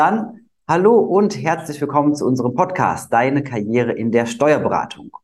Dann 0.00 0.46
hallo 0.66 0.98
und 0.98 1.36
herzlich 1.36 1.78
willkommen 1.78 2.14
zu 2.14 2.24
unserem 2.24 2.54
Podcast 2.54 3.12
Deine 3.12 3.42
Karriere 3.42 3.92
in 3.92 4.10
der 4.10 4.24
Steuerberatung. 4.24 5.14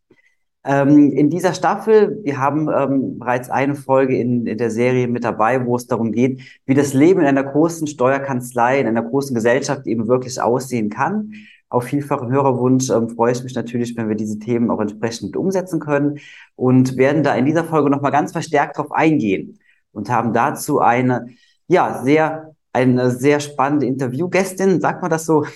Ähm, 0.64 1.12
in 1.12 1.30
dieser 1.30 1.54
Staffel, 1.54 2.20
wir 2.24 2.38
haben 2.38 2.68
ähm, 2.68 3.18
bereits 3.18 3.48
eine 3.48 3.74
Folge 3.74 4.18
in, 4.18 4.46
in, 4.46 4.58
der 4.58 4.70
Serie 4.70 5.08
mit 5.08 5.24
dabei, 5.24 5.64
wo 5.64 5.76
es 5.76 5.86
darum 5.86 6.12
geht, 6.12 6.42
wie 6.66 6.74
das 6.74 6.92
Leben 6.92 7.20
in 7.20 7.26
einer 7.26 7.44
großen 7.44 7.86
Steuerkanzlei, 7.86 8.78
in 8.78 8.86
einer 8.86 9.02
großen 9.02 9.34
Gesellschaft 9.34 9.86
eben 9.86 10.08
wirklich 10.08 10.42
aussehen 10.42 10.90
kann. 10.90 11.32
Auf 11.70 11.84
vielfachen 11.84 12.30
Hörerwunsch 12.30 12.90
ähm, 12.90 13.08
freue 13.08 13.32
ich 13.32 13.42
mich 13.42 13.54
natürlich, 13.54 13.96
wenn 13.96 14.10
wir 14.10 14.16
diese 14.16 14.38
Themen 14.38 14.70
auch 14.70 14.80
entsprechend 14.80 15.38
umsetzen 15.38 15.80
können 15.80 16.18
und 16.54 16.98
werden 16.98 17.22
da 17.22 17.34
in 17.34 17.46
dieser 17.46 17.64
Folge 17.64 17.88
nochmal 17.88 18.12
ganz 18.12 18.30
verstärkt 18.30 18.76
drauf 18.76 18.92
eingehen 18.92 19.58
und 19.92 20.10
haben 20.10 20.34
dazu 20.34 20.80
eine, 20.80 21.28
ja, 21.66 22.02
sehr 22.04 22.55
eine 22.76 23.10
sehr 23.10 23.40
spannende 23.40 23.86
Interviewgästin, 23.86 24.82
sagt 24.82 25.00
man 25.00 25.10
das 25.10 25.24
so, 25.24 25.46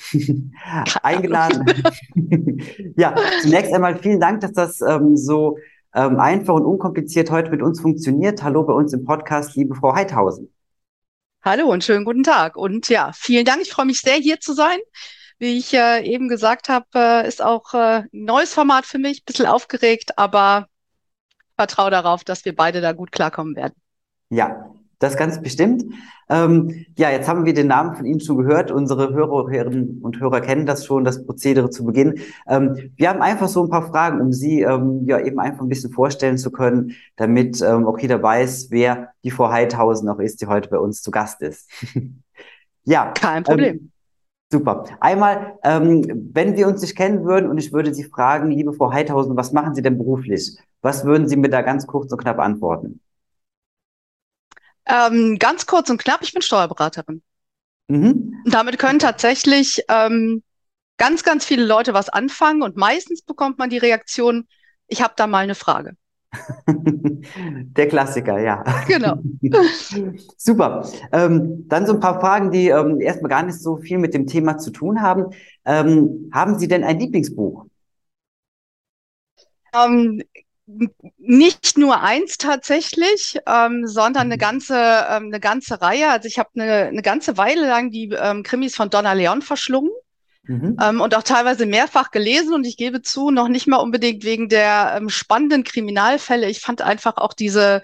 eingeladen. 1.02 1.66
ja, 2.96 3.14
zunächst 3.42 3.74
einmal 3.74 3.98
vielen 3.98 4.20
Dank, 4.20 4.40
dass 4.40 4.52
das 4.52 4.80
ähm, 4.80 5.18
so 5.18 5.58
ähm, 5.94 6.18
einfach 6.18 6.54
und 6.54 6.64
unkompliziert 6.64 7.30
heute 7.30 7.50
mit 7.50 7.60
uns 7.60 7.78
funktioniert. 7.78 8.42
Hallo 8.42 8.62
bei 8.62 8.72
uns 8.72 8.94
im 8.94 9.04
Podcast, 9.04 9.54
liebe 9.54 9.74
Frau 9.74 9.94
Heidhausen. 9.94 10.50
Hallo 11.42 11.70
und 11.70 11.84
schönen 11.84 12.06
guten 12.06 12.22
Tag. 12.22 12.56
Und 12.56 12.88
ja, 12.88 13.12
vielen 13.14 13.44
Dank. 13.44 13.60
Ich 13.60 13.70
freue 13.70 13.86
mich 13.86 14.00
sehr, 14.00 14.16
hier 14.16 14.40
zu 14.40 14.54
sein. 14.54 14.78
Wie 15.38 15.58
ich 15.58 15.74
äh, 15.74 16.02
eben 16.02 16.28
gesagt 16.28 16.70
habe, 16.70 16.86
äh, 16.94 17.28
ist 17.28 17.42
auch 17.42 17.74
äh, 17.74 18.04
ein 18.04 18.08
neues 18.12 18.54
Format 18.54 18.86
für 18.86 18.98
mich, 18.98 19.20
ein 19.20 19.24
bisschen 19.26 19.46
aufgeregt, 19.46 20.16
aber 20.16 20.68
vertraue 21.56 21.90
darauf, 21.90 22.24
dass 22.24 22.46
wir 22.46 22.56
beide 22.56 22.80
da 22.80 22.92
gut 22.92 23.12
klarkommen 23.12 23.56
werden. 23.56 23.74
Ja, 24.30 24.70
das 25.00 25.16
ganz 25.16 25.40
bestimmt. 25.40 25.84
Ähm, 26.28 26.86
ja, 26.96 27.10
jetzt 27.10 27.26
haben 27.26 27.44
wir 27.44 27.54
den 27.54 27.66
Namen 27.66 27.96
von 27.96 28.04
Ihnen 28.04 28.20
schon 28.20 28.36
gehört. 28.36 28.70
Unsere 28.70 29.12
Hörerinnen 29.12 30.00
und 30.02 30.20
Hörer 30.20 30.40
kennen 30.40 30.66
das 30.66 30.84
schon, 30.86 31.04
das 31.04 31.24
Prozedere 31.26 31.70
zu 31.70 31.84
Beginn. 31.84 32.20
Ähm, 32.46 32.92
wir 32.96 33.08
haben 33.08 33.22
einfach 33.22 33.48
so 33.48 33.64
ein 33.64 33.70
paar 33.70 33.88
Fragen, 33.88 34.20
um 34.20 34.32
Sie 34.32 34.60
ähm, 34.60 35.06
ja 35.06 35.18
eben 35.18 35.40
einfach 35.40 35.62
ein 35.62 35.68
bisschen 35.68 35.90
vorstellen 35.90 36.38
zu 36.38 36.52
können, 36.52 36.92
damit 37.16 37.60
ähm, 37.62 37.86
auch 37.86 37.98
jeder 37.98 38.22
weiß, 38.22 38.68
wer 38.70 39.08
die 39.24 39.30
Frau 39.30 39.50
Heidhausen 39.50 40.08
auch 40.08 40.20
ist, 40.20 40.42
die 40.42 40.46
heute 40.46 40.68
bei 40.68 40.78
uns 40.78 41.00
zu 41.00 41.10
Gast 41.10 41.40
ist. 41.40 41.68
ja. 42.84 43.12
Kein 43.12 43.42
Problem. 43.42 43.76
Ähm, 43.76 43.90
super. 44.52 44.84
Einmal, 45.00 45.54
ähm, 45.64 46.30
wenn 46.32 46.56
wir 46.56 46.68
uns 46.68 46.82
nicht 46.82 46.94
kennen 46.94 47.24
würden 47.24 47.48
und 47.48 47.56
ich 47.56 47.72
würde 47.72 47.94
Sie 47.94 48.04
fragen, 48.04 48.50
liebe 48.50 48.74
Frau 48.74 48.92
Heidhausen, 48.92 49.34
was 49.34 49.52
machen 49.52 49.74
Sie 49.74 49.82
denn 49.82 49.96
beruflich? 49.96 50.58
Was 50.82 51.06
würden 51.06 51.26
Sie 51.26 51.36
mir 51.36 51.48
da 51.48 51.62
ganz 51.62 51.86
kurz 51.86 52.12
und 52.12 52.20
knapp 52.20 52.38
antworten? 52.38 53.00
Ähm, 54.90 55.38
ganz 55.38 55.66
kurz 55.66 55.88
und 55.90 56.02
knapp, 56.02 56.22
ich 56.22 56.32
bin 56.32 56.42
Steuerberaterin. 56.42 57.22
Mhm. 57.88 58.34
damit 58.44 58.78
können 58.78 59.00
tatsächlich 59.00 59.82
ähm, 59.88 60.44
ganz, 60.96 61.24
ganz 61.24 61.44
viele 61.44 61.64
Leute 61.64 61.92
was 61.92 62.08
anfangen 62.08 62.62
und 62.62 62.76
meistens 62.76 63.22
bekommt 63.22 63.58
man 63.58 63.70
die 63.70 63.78
Reaktion, 63.78 64.46
ich 64.86 65.02
habe 65.02 65.14
da 65.16 65.26
mal 65.26 65.38
eine 65.38 65.54
Frage. 65.54 65.94
Der 66.66 67.88
Klassiker, 67.88 68.38
ja. 68.38 68.62
Genau. 68.86 69.18
Super. 70.36 70.88
Ähm, 71.10 71.66
dann 71.68 71.86
so 71.86 71.94
ein 71.94 72.00
paar 72.00 72.20
Fragen, 72.20 72.50
die 72.50 72.68
ähm, 72.68 73.00
erstmal 73.00 73.30
gar 73.30 73.42
nicht 73.42 73.60
so 73.60 73.78
viel 73.78 73.98
mit 73.98 74.14
dem 74.14 74.26
Thema 74.26 74.58
zu 74.58 74.70
tun 74.70 75.02
haben. 75.02 75.26
Ähm, 75.64 76.30
haben 76.32 76.58
Sie 76.58 76.68
denn 76.68 76.84
ein 76.84 76.98
Lieblingsbuch? 76.98 77.66
Nicht 81.18 81.78
nur 81.78 82.00
eins 82.02 82.38
tatsächlich, 82.38 83.38
ähm, 83.46 83.86
sondern 83.86 84.22
eine 84.22 84.36
mhm. 84.36 84.40
ganze, 84.40 84.74
ähm, 84.74 85.26
eine 85.26 85.40
ganze 85.40 85.80
Reihe. 85.80 86.10
Also 86.10 86.28
ich 86.28 86.38
habe 86.38 86.50
eine, 86.54 86.88
eine 86.88 87.02
ganze 87.02 87.36
Weile 87.36 87.66
lang 87.66 87.90
die 87.90 88.10
ähm, 88.10 88.42
Krimis 88.42 88.76
von 88.76 88.90
Donna 88.90 89.12
Leon 89.12 89.42
verschlungen. 89.42 89.90
Mhm. 90.44 90.76
Ähm, 90.82 91.00
und 91.00 91.14
auch 91.14 91.22
teilweise 91.22 91.66
mehrfach 91.66 92.10
gelesen 92.10 92.54
und 92.54 92.66
ich 92.66 92.76
gebe 92.76 93.02
zu, 93.02 93.30
noch 93.30 93.48
nicht 93.48 93.66
mal 93.66 93.76
unbedingt 93.76 94.24
wegen 94.24 94.48
der 94.48 94.94
ähm, 94.96 95.08
spannenden 95.08 95.64
Kriminalfälle. 95.64 96.48
Ich 96.48 96.60
fand 96.60 96.82
einfach 96.82 97.18
auch 97.18 97.34
diese 97.34 97.82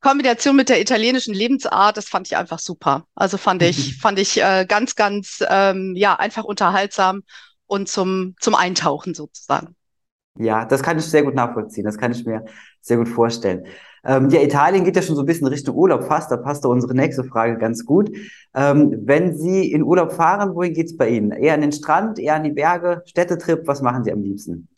Kombination 0.00 0.56
mit 0.56 0.68
der 0.68 0.80
italienischen 0.80 1.34
Lebensart, 1.34 1.96
das 1.96 2.08
fand 2.08 2.28
ich 2.28 2.36
einfach 2.36 2.58
super. 2.58 3.06
Also 3.14 3.36
fand 3.36 3.62
ich, 3.62 3.78
mhm. 3.78 3.92
fand 4.00 4.18
ich 4.18 4.40
äh, 4.40 4.64
ganz, 4.66 4.94
ganz, 4.94 5.44
ähm, 5.48 5.94
ja, 5.96 6.16
einfach 6.16 6.44
unterhaltsam 6.44 7.22
und 7.66 7.88
zum, 7.88 8.34
zum 8.40 8.54
Eintauchen 8.54 9.14
sozusagen. 9.14 9.74
Ja, 10.38 10.64
das 10.64 10.82
kann 10.82 10.98
ich 10.98 11.04
sehr 11.04 11.24
gut 11.24 11.34
nachvollziehen. 11.34 11.84
Das 11.84 11.98
kann 11.98 12.12
ich 12.12 12.24
mir 12.24 12.44
sehr 12.80 12.96
gut 12.96 13.08
vorstellen. 13.08 13.66
Ähm, 14.04 14.30
ja, 14.30 14.40
Italien 14.40 14.84
geht 14.84 14.96
ja 14.96 15.02
schon 15.02 15.16
so 15.16 15.22
ein 15.22 15.26
bisschen 15.26 15.48
Richtung 15.48 15.74
Urlaub 15.74 16.04
fast. 16.04 16.30
Da 16.30 16.36
passt 16.36 16.64
da 16.64 16.68
unsere 16.68 16.94
nächste 16.94 17.24
Frage 17.24 17.58
ganz 17.58 17.84
gut. 17.84 18.10
Ähm, 18.54 19.02
wenn 19.04 19.36
Sie 19.36 19.70
in 19.72 19.82
Urlaub 19.82 20.12
fahren, 20.12 20.54
wohin 20.54 20.74
geht's 20.74 20.96
bei 20.96 21.08
Ihnen? 21.08 21.32
Eher 21.32 21.54
an 21.54 21.60
den 21.60 21.72
Strand, 21.72 22.18
eher 22.18 22.36
an 22.36 22.44
die 22.44 22.52
Berge, 22.52 23.02
Städtetrip? 23.06 23.66
Was 23.66 23.82
machen 23.82 24.04
Sie 24.04 24.12
am 24.12 24.22
liebsten? 24.22 24.68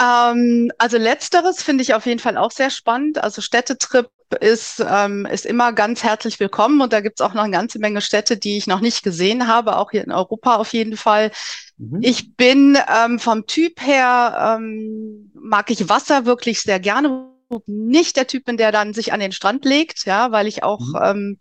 Ähm, 0.00 0.70
also 0.78 0.96
letzteres 0.96 1.62
finde 1.62 1.82
ich 1.82 1.94
auf 1.94 2.06
jeden 2.06 2.20
Fall 2.20 2.36
auch 2.36 2.52
sehr 2.52 2.70
spannend. 2.70 3.22
Also 3.22 3.42
Städtetrip 3.42 4.08
ist, 4.40 4.84
ähm, 4.86 5.26
ist 5.26 5.46
immer 5.46 5.72
ganz 5.72 6.02
herzlich 6.02 6.40
willkommen 6.40 6.80
und 6.80 6.92
da 6.92 7.00
gibt 7.00 7.20
es 7.20 7.24
auch 7.24 7.34
noch 7.34 7.44
eine 7.44 7.52
ganze 7.52 7.78
Menge 7.78 8.00
Städte, 8.00 8.36
die 8.36 8.56
ich 8.56 8.66
noch 8.66 8.80
nicht 8.80 9.02
gesehen 9.02 9.46
habe, 9.46 9.76
auch 9.76 9.90
hier 9.90 10.04
in 10.04 10.12
Europa 10.12 10.56
auf 10.56 10.72
jeden 10.72 10.96
Fall. 10.96 11.30
Mhm. 11.78 11.98
Ich 12.02 12.36
bin 12.36 12.78
ähm, 12.94 13.18
vom 13.18 13.46
Typ 13.46 13.80
her, 13.80 14.58
ähm, 14.58 15.30
mag 15.34 15.70
ich 15.70 15.88
Wasser 15.88 16.26
wirklich 16.26 16.60
sehr 16.60 16.80
gerne. 16.80 17.28
Nicht 17.66 18.16
der 18.16 18.26
Typ 18.26 18.46
bin, 18.46 18.56
der 18.56 18.72
dann 18.72 18.94
sich 18.94 19.12
an 19.12 19.20
den 19.20 19.32
Strand 19.32 19.64
legt, 19.64 20.06
ja, 20.06 20.32
weil 20.32 20.46
ich 20.46 20.62
auch 20.62 20.80
mhm. 20.80 20.98
ähm, 21.02 21.38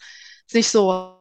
nicht 0.51 0.69
so 0.69 1.17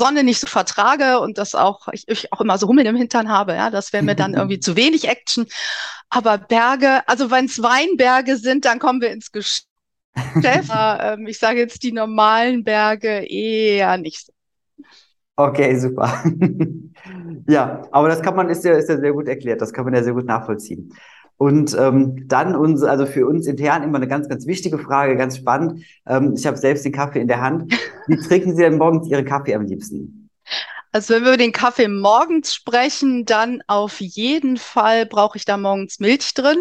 Sonne 0.00 0.24
nicht 0.24 0.40
so 0.40 0.46
vertrage 0.46 1.20
und 1.20 1.36
das 1.36 1.54
auch, 1.54 1.86
ich, 1.92 2.08
ich 2.08 2.32
auch 2.32 2.40
immer 2.40 2.56
so 2.58 2.66
Hummeln 2.66 2.86
im 2.86 2.96
Hintern 2.96 3.28
habe, 3.28 3.54
ja, 3.54 3.70
das 3.70 3.92
wäre 3.92 4.02
mir 4.02 4.16
dann 4.16 4.34
irgendwie 4.34 4.58
zu 4.60 4.74
wenig 4.74 5.06
Action. 5.06 5.46
Aber 6.08 6.38
Berge, 6.38 7.06
also 7.06 7.30
wenn 7.30 7.44
es 7.44 7.62
Weinberge 7.62 8.36
sind, 8.36 8.64
dann 8.64 8.78
kommen 8.78 9.00
wir 9.00 9.10
ins 9.10 9.30
Geschäft. 9.30 9.69
ähm, 10.44 11.26
ich 11.26 11.38
sage 11.38 11.58
jetzt 11.58 11.82
die 11.82 11.92
normalen 11.92 12.64
Berge 12.64 13.24
eher 13.28 13.96
nicht 13.98 14.26
so. 14.26 14.32
Okay, 15.36 15.78
super. 15.78 16.22
ja, 17.48 17.82
aber 17.92 18.08
das 18.08 18.20
kann 18.20 18.36
man, 18.36 18.50
ist 18.50 18.64
ja, 18.64 18.72
ist 18.72 18.90
ja 18.90 18.98
sehr 18.98 19.12
gut 19.12 19.26
erklärt, 19.26 19.60
das 19.62 19.72
kann 19.72 19.84
man 19.84 19.94
ja 19.94 20.02
sehr 20.02 20.12
gut 20.12 20.26
nachvollziehen. 20.26 20.92
Und 21.38 21.74
ähm, 21.78 22.28
dann 22.28 22.54
uns, 22.54 22.82
also 22.82 23.06
für 23.06 23.26
uns 23.26 23.46
intern 23.46 23.82
immer 23.82 23.96
eine 23.96 24.08
ganz, 24.08 24.28
ganz 24.28 24.46
wichtige 24.46 24.78
Frage, 24.78 25.16
ganz 25.16 25.38
spannend. 25.38 25.82
Ähm, 26.06 26.34
ich 26.36 26.46
habe 26.46 26.58
selbst 26.58 26.84
den 26.84 26.92
Kaffee 26.92 27.20
in 27.20 27.28
der 27.28 27.40
Hand. 27.40 27.72
Wie 28.06 28.16
trinken 28.28 28.54
Sie 28.54 28.62
denn 28.62 28.76
morgens 28.76 29.08
Ihren 29.08 29.24
Kaffee 29.24 29.54
am 29.54 29.64
liebsten? 29.64 30.28
Also 30.92 31.14
wenn 31.14 31.22
wir 31.22 31.30
über 31.30 31.38
den 31.38 31.52
Kaffee 31.52 31.88
morgens 31.88 32.54
sprechen, 32.54 33.24
dann 33.24 33.62
auf 33.68 34.00
jeden 34.00 34.58
Fall 34.58 35.06
brauche 35.06 35.38
ich 35.38 35.46
da 35.46 35.56
morgens 35.56 35.98
Milch 36.00 36.34
drin. 36.34 36.58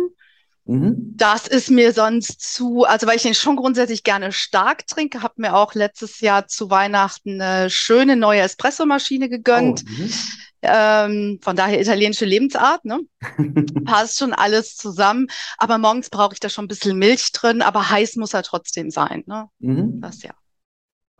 Mhm. 0.70 1.16
Das 1.16 1.48
ist 1.48 1.72
mir 1.72 1.94
sonst 1.94 2.42
zu, 2.42 2.84
also 2.84 3.08
weil 3.08 3.16
ich 3.16 3.24
den 3.24 3.34
schon 3.34 3.56
grundsätzlich 3.56 4.04
gerne 4.04 4.32
stark 4.32 4.86
trinke, 4.86 5.24
habe 5.24 5.34
mir 5.38 5.56
auch 5.56 5.74
letztes 5.74 6.20
Jahr 6.20 6.48
zu 6.48 6.70
Weihnachten 6.70 7.42
eine 7.42 7.72
schöne 7.72 8.16
neue 8.16 8.42
Espressomaschine 8.42 9.30
gegönnt. 9.30 9.84
Oh, 9.84 9.92
mhm. 9.92 10.14
ähm, 10.62 11.40
von 11.42 11.56
daher 11.56 11.82
italienische 11.82 12.26
Lebensart, 12.26 12.86
ne? 12.86 13.00
Passt 13.86 14.20
schon 14.20 14.32
alles 14.32 14.76
zusammen. 14.76 15.26
Aber 15.58 15.80
morgens 15.80 16.12
brauche 16.12 16.34
ich 16.34 16.40
da 16.40 16.50
schon 16.50 16.66
ein 16.66 16.70
bisschen 16.70 17.00
Milch 17.00 17.32
drin, 17.32 17.64
aber 17.64 17.90
heiß 17.90 18.18
muss 18.18 18.36
er 18.36 18.44
trotzdem 18.44 18.92
sein. 18.92 19.24
Ne? 19.26 19.50
Mhm. 19.58 20.00
Das 20.02 20.22
ja. 20.22 20.36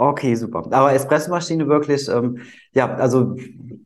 Okay, 0.02 0.34
super. 0.36 0.64
Aber 0.72 0.94
Espressomaschine 0.94 1.68
wirklich, 1.68 2.08
ähm, 2.08 2.40
ja, 2.74 2.96
also 2.96 3.36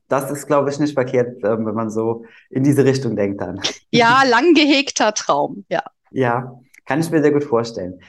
das 0.07 0.29
ist, 0.29 0.46
glaube 0.46 0.69
ich, 0.69 0.78
nicht 0.79 0.94
verkehrt, 0.94 1.44
ähm, 1.44 1.66
wenn 1.66 1.74
man 1.74 1.90
so 1.90 2.24
in 2.51 2.63
diese 2.63 2.85
Richtung 2.85 3.16
denkt 3.16 3.41
dann. 3.41 3.59
Ja, 3.91 4.23
lang 4.23 4.53
gehegter 4.53 5.13
Traum, 5.13 5.66
ja. 5.69 5.84
Ja, 6.12 6.59
kann 6.85 7.00
ich 7.00 7.09
mir 7.09 7.22
sehr 7.22 7.31
gut 7.31 7.44
vorstellen. 7.44 8.00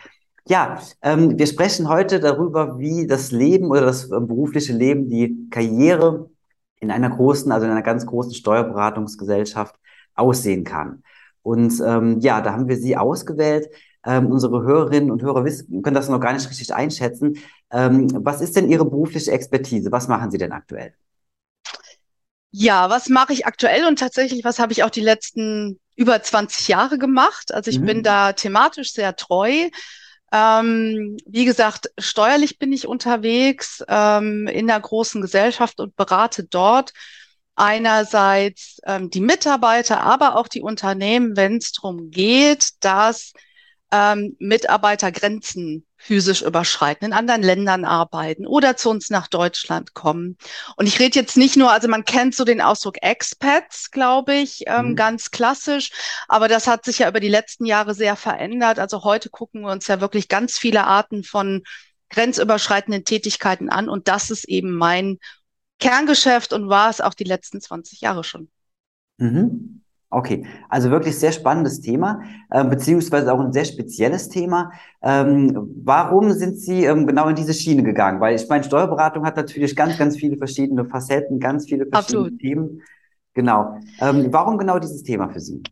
Ja, 0.47 0.81
ähm, 1.00 1.38
wir 1.38 1.47
sprechen 1.47 1.88
heute 1.88 2.20
darüber, 2.20 2.78
wie 2.78 3.06
das 3.06 3.32
Leben 3.32 3.70
oder 3.70 3.82
das 3.82 4.10
äh, 4.10 4.20
berufliche 4.20 4.75
Leben, 4.75 5.09
die 5.09 5.48
Karriere 5.50 6.28
in 6.81 6.91
einer 6.91 7.09
großen, 7.09 7.50
also 7.53 7.64
in 7.64 7.72
einer 7.72 7.82
ganz 7.82 8.04
großen 8.04 8.34
Steuerberatungsgesellschaft 8.34 9.76
aussehen 10.14 10.64
kann. 10.64 11.02
Und 11.43 11.81
ähm, 11.87 12.20
ja, 12.20 12.43
da 12.43 12.52
haben 12.52 12.69
wir 12.69 12.76
Sie 12.76 12.99
ausgewählt. 12.99 13.69
Ähm, 14.04 14.26
unsere 14.26 14.62
Hörerinnen 14.62 15.10
und 15.10 15.22
Hörer 15.22 15.44
wissen, 15.44 15.82
können 15.82 15.94
das 15.94 16.08
noch 16.08 16.20
gar 16.20 16.32
nicht 16.32 16.48
richtig 16.48 16.74
einschätzen. 16.74 17.38
Ähm, 17.70 18.08
was 18.24 18.40
ist 18.40 18.56
denn 18.56 18.68
Ihre 18.68 18.84
berufliche 18.84 19.32
Expertise? 19.32 19.90
Was 19.92 20.08
machen 20.08 20.30
Sie 20.30 20.38
denn 20.38 20.52
aktuell? 20.52 20.94
Ja, 22.50 22.88
was 22.88 23.08
mache 23.08 23.32
ich 23.32 23.46
aktuell 23.46 23.84
und 23.86 23.98
tatsächlich, 23.98 24.44
was 24.44 24.58
habe 24.58 24.72
ich 24.72 24.84
auch 24.84 24.90
die 24.90 25.00
letzten 25.00 25.80
über 25.96 26.22
20 26.22 26.68
Jahre 26.68 26.98
gemacht? 26.98 27.52
Also 27.52 27.70
ich 27.70 27.80
mhm. 27.80 27.86
bin 27.86 28.02
da 28.02 28.32
thematisch 28.32 28.92
sehr 28.92 29.16
treu. 29.16 29.70
Ähm, 30.32 31.16
wie 31.26 31.44
gesagt, 31.44 31.90
steuerlich 31.98 32.58
bin 32.58 32.72
ich 32.72 32.86
unterwegs 32.86 33.84
ähm, 33.88 34.46
in 34.46 34.66
der 34.66 34.80
großen 34.80 35.20
Gesellschaft 35.22 35.80
und 35.80 35.96
berate 35.96 36.44
dort 36.44 36.92
einerseits 37.56 38.80
ähm, 38.84 39.10
die 39.10 39.20
Mitarbeiter, 39.20 40.00
aber 40.00 40.36
auch 40.36 40.48
die 40.48 40.62
Unternehmen, 40.62 41.36
wenn 41.36 41.56
es 41.58 41.72
darum 41.72 42.10
geht, 42.10 42.70
dass 42.80 43.32
ähm, 43.92 44.36
Mitarbeiter 44.38 45.12
Grenzen 45.12 45.86
physisch 45.96 46.42
überschreiten, 46.42 47.06
in 47.06 47.12
anderen 47.12 47.42
Ländern 47.42 47.84
arbeiten 47.84 48.46
oder 48.46 48.76
zu 48.76 48.90
uns 48.90 49.08
nach 49.08 49.28
Deutschland 49.28 49.94
kommen. 49.94 50.36
Und 50.76 50.86
ich 50.86 50.98
rede 51.00 51.19
jetzt 51.19 51.36
nicht 51.36 51.56
nur, 51.56 51.72
also 51.72 51.88
man 51.88 52.04
kennt 52.04 52.34
so 52.34 52.44
den 52.44 52.60
Ausdruck 52.60 52.96
Expats, 53.02 53.90
glaube 53.90 54.34
ich, 54.34 54.64
ähm, 54.66 54.90
mhm. 54.90 54.96
ganz 54.96 55.31
klassisch, 55.31 55.90
aber 56.28 56.48
das 56.48 56.66
hat 56.66 56.84
sich 56.84 56.98
ja 56.98 57.08
über 57.08 57.20
die 57.20 57.28
letzten 57.28 57.64
Jahre 57.64 57.94
sehr 57.94 58.16
verändert. 58.16 58.78
Also 58.78 59.04
heute 59.04 59.31
gucken 59.31 59.62
wir 59.62 59.72
uns 59.72 59.87
ja 59.87 60.00
wirklich 60.00 60.28
ganz 60.28 60.58
viele 60.58 60.84
Arten 60.84 61.25
von 61.25 61.62
grenzüberschreitenden 62.10 63.04
Tätigkeiten 63.04 63.70
an 63.70 63.88
und 63.88 64.08
das 64.08 64.30
ist 64.30 64.44
eben 64.44 64.72
mein 64.72 65.19
Kerngeschäft 65.78 66.52
und 66.52 66.69
war 66.69 66.90
es 66.90 67.00
auch 67.00 67.14
die 67.14 67.25
letzten 67.25 67.60
20 67.60 68.00
Jahre 68.00 68.25
schon. 68.25 68.50
Mhm. 69.19 69.83
Okay, 70.14 70.46
also 70.69 70.90
wirklich 70.90 71.19
sehr 71.19 71.32
spannendes 71.32 71.81
Thema, 71.81 72.22
äh, 72.50 72.64
beziehungsweise 72.64 73.32
auch 73.32 73.40
ein 73.40 73.52
sehr 73.52 73.64
spezielles 73.64 74.28
Thema. 74.28 74.72
Ähm, 75.02 75.75
warum 75.82 76.31
sind 76.32 76.58
Sie 76.58 76.84
ähm, 76.84 77.06
genau 77.06 77.28
in 77.28 77.34
diese 77.34 77.52
Schiene 77.52 77.82
gegangen? 77.82 78.20
Weil 78.20 78.37
ich 78.37 78.49
meine, 78.49 78.62
Steuerberatung 78.62 79.26
hat 79.26 79.37
natürlich 79.37 79.75
ganz, 79.75 79.99
ganz 79.99 80.16
viele 80.16 80.37
verschiedene 80.37 80.84
Facetten, 80.84 81.40
ganz 81.40 81.66
viele 81.66 81.87
verschiedene 81.87 82.26
Absolut. 82.26 82.38
Themen. 82.38 82.82
Genau. 83.34 83.81
Ähm, 84.00 84.32
warum 84.32 84.56
genau 84.56 84.78
dieses 84.78 85.02
Thema 85.02 85.28
für 85.28 85.40
Sie? 85.40 85.62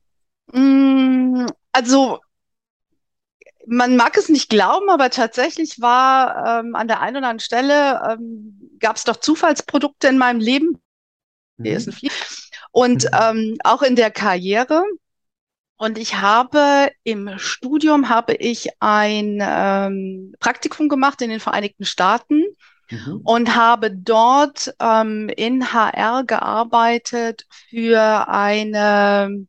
Mm, 0.53 1.47
also 1.71 2.19
man 3.67 3.97
mag 3.97 4.17
es 4.17 4.29
nicht 4.29 4.51
glauben, 4.51 4.91
aber 4.91 5.11
tatsächlich 5.11 5.81
war 5.81 6.61
ähm, 6.61 6.75
an 6.75 6.89
der 6.89 7.01
einen 7.01 7.19
oder 7.19 7.29
anderen 7.29 7.41
Stelle 7.41 8.03
ähm, 8.11 8.77
gab 8.81 8.97
es 8.97 9.05
doch 9.05 9.17
Zufallsprodukte 9.17 10.09
in 10.09 10.19
meinem 10.19 10.41
Leben. 10.41 10.81
Mhm. 11.59 11.65
Und 12.73 13.05
mhm. 13.05 13.11
ähm, 13.21 13.59
auch 13.65 13.83
in 13.83 13.97
der 13.97 14.11
Karriere. 14.11 14.83
Und 15.77 15.99
ich 15.99 16.17
habe 16.21 16.91
im 17.05 17.39
Studium 17.39 18.09
habe 18.09 18.35
ich 18.35 18.69
ein 18.81 19.39
ähm, 19.41 20.35
Praktikum 20.39 20.89
gemacht 20.89 21.23
in 21.23 21.31
den 21.31 21.41
Vereinigten 21.41 21.85
Staaten 21.85 22.45
mhm. 22.91 23.21
und 23.25 23.57
habe 23.57 23.91
dort 23.91 24.75
ähm, 24.81 25.29
in 25.29 25.73
HR 25.73 26.25
gearbeitet 26.25 27.47
für 27.69 28.29
eine 28.29 29.47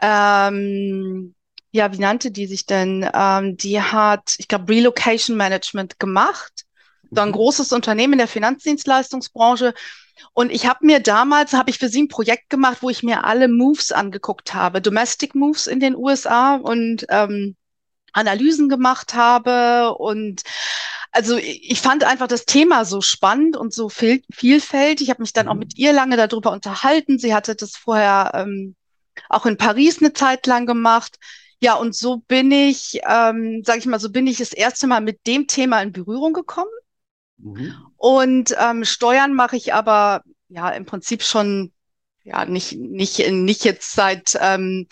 ähm, 0.00 1.34
ja, 1.72 1.92
wie 1.92 1.98
nannte 1.98 2.30
die 2.30 2.46
sich 2.46 2.66
denn? 2.66 3.08
Ähm, 3.14 3.56
die 3.56 3.80
hat, 3.80 4.34
ich 4.38 4.48
glaube, 4.48 4.72
Relocation 4.72 5.36
Management 5.36 5.98
gemacht. 5.98 6.64
So 7.10 7.20
ein 7.20 7.28
mhm. 7.28 7.32
großes 7.32 7.72
Unternehmen 7.72 8.14
in 8.14 8.18
der 8.18 8.28
Finanzdienstleistungsbranche. 8.28 9.74
Und 10.32 10.50
ich 10.50 10.66
habe 10.66 10.86
mir 10.86 11.00
damals, 11.00 11.52
habe 11.52 11.70
ich 11.70 11.78
für 11.78 11.88
sie 11.88 12.02
ein 12.02 12.08
Projekt 12.08 12.50
gemacht, 12.50 12.78
wo 12.80 12.90
ich 12.90 13.02
mir 13.02 13.24
alle 13.24 13.48
Moves 13.48 13.92
angeguckt 13.92 14.54
habe, 14.54 14.80
Domestic 14.80 15.34
Moves 15.34 15.66
in 15.66 15.80
den 15.80 15.96
USA 15.96 16.56
und 16.56 17.04
ähm, 17.08 17.56
Analysen 18.12 18.68
gemacht 18.68 19.14
habe. 19.14 19.94
Und 19.96 20.42
also 21.12 21.36
ich 21.36 21.80
fand 21.80 22.04
einfach 22.04 22.28
das 22.28 22.44
Thema 22.44 22.84
so 22.84 23.00
spannend 23.00 23.56
und 23.56 23.74
so 23.74 23.88
viel, 23.88 24.22
vielfältig. 24.32 25.06
Ich 25.06 25.10
habe 25.10 25.22
mich 25.22 25.32
dann 25.32 25.48
auch 25.48 25.54
mhm. 25.54 25.60
mit 25.60 25.78
ihr 25.78 25.92
lange 25.92 26.16
darüber 26.16 26.52
unterhalten. 26.52 27.18
Sie 27.18 27.34
hatte 27.34 27.56
das 27.56 27.76
vorher 27.76 28.32
ähm, 28.34 28.76
auch 29.28 29.46
in 29.46 29.56
Paris 29.56 29.98
eine 30.00 30.12
Zeit 30.12 30.46
lang 30.46 30.66
gemacht. 30.66 31.18
Ja, 31.60 31.74
und 31.74 31.94
so 31.94 32.18
bin 32.18 32.50
ich, 32.52 33.00
ähm, 33.06 33.62
sage 33.64 33.80
ich 33.80 33.86
mal, 33.86 34.00
so 34.00 34.10
bin 34.10 34.26
ich 34.26 34.38
das 34.38 34.52
erste 34.52 34.86
Mal 34.86 35.00
mit 35.00 35.26
dem 35.26 35.46
Thema 35.46 35.82
in 35.82 35.92
Berührung 35.92 36.32
gekommen. 36.32 36.70
Mhm. 37.42 37.74
Und 37.96 38.54
ähm, 38.58 38.84
Steuern 38.84 39.34
mache 39.34 39.56
ich 39.56 39.74
aber 39.74 40.22
ja 40.48 40.70
im 40.70 40.84
Prinzip 40.84 41.22
schon 41.22 41.72
ja 42.22 42.44
nicht 42.44 42.72
nicht 42.72 43.18
nicht 43.30 43.64
jetzt 43.64 43.92
seit 43.92 44.38
ähm, 44.40 44.88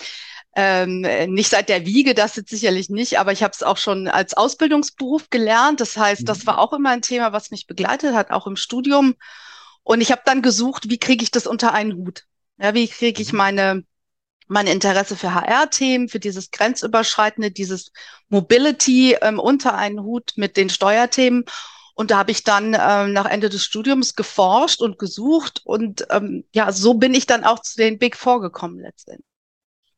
ähm, 0.56 1.02
nicht 1.32 1.50
seit 1.50 1.68
der 1.68 1.86
Wiege, 1.86 2.14
das 2.14 2.36
jetzt 2.36 2.50
sicherlich 2.50 2.90
nicht, 2.90 3.18
aber 3.18 3.32
ich 3.32 3.42
habe 3.42 3.52
es 3.54 3.62
auch 3.62 3.76
schon 3.76 4.08
als 4.08 4.34
Ausbildungsberuf 4.34 5.30
gelernt. 5.30 5.80
Das 5.80 5.96
heißt, 5.96 6.22
mhm. 6.22 6.26
das 6.26 6.46
war 6.46 6.58
auch 6.58 6.72
immer 6.72 6.90
ein 6.90 7.02
Thema, 7.02 7.32
was 7.32 7.50
mich 7.50 7.66
begleitet 7.66 8.14
hat, 8.14 8.30
auch 8.30 8.46
im 8.46 8.56
Studium. 8.56 9.14
Und 9.84 10.00
ich 10.00 10.10
habe 10.10 10.22
dann 10.24 10.42
gesucht, 10.42 10.90
wie 10.90 10.98
kriege 10.98 11.22
ich 11.22 11.30
das 11.30 11.46
unter 11.46 11.72
einen 11.72 11.94
Hut? 11.94 12.24
Ja, 12.60 12.74
wie 12.74 12.88
kriege 12.88 13.22
ich 13.22 13.32
mhm. 13.32 13.38
meine 13.38 13.84
mein 14.48 14.66
Interesse 14.66 15.14
für 15.14 15.34
HR-Themen, 15.34 16.08
für 16.08 16.18
dieses 16.18 16.50
grenzüberschreitende, 16.50 17.50
dieses 17.50 17.92
Mobility 18.30 19.14
ähm, 19.20 19.38
unter 19.38 19.74
einen 19.74 20.00
Hut 20.02 20.32
mit 20.36 20.56
den 20.56 20.70
Steuerthemen. 20.70 21.44
Und 21.98 22.12
da 22.12 22.18
habe 22.18 22.30
ich 22.30 22.44
dann 22.44 22.76
ähm, 22.80 23.12
nach 23.12 23.26
Ende 23.26 23.48
des 23.48 23.64
Studiums 23.64 24.14
geforscht 24.14 24.80
und 24.80 25.00
gesucht 25.00 25.62
und 25.64 26.06
ähm, 26.10 26.44
ja, 26.54 26.70
so 26.70 26.94
bin 26.94 27.12
ich 27.12 27.26
dann 27.26 27.42
auch 27.42 27.58
zu 27.58 27.76
den 27.76 27.98
Big 27.98 28.16
Four 28.16 28.40
gekommen 28.40 28.78
letztendlich. 28.78 29.26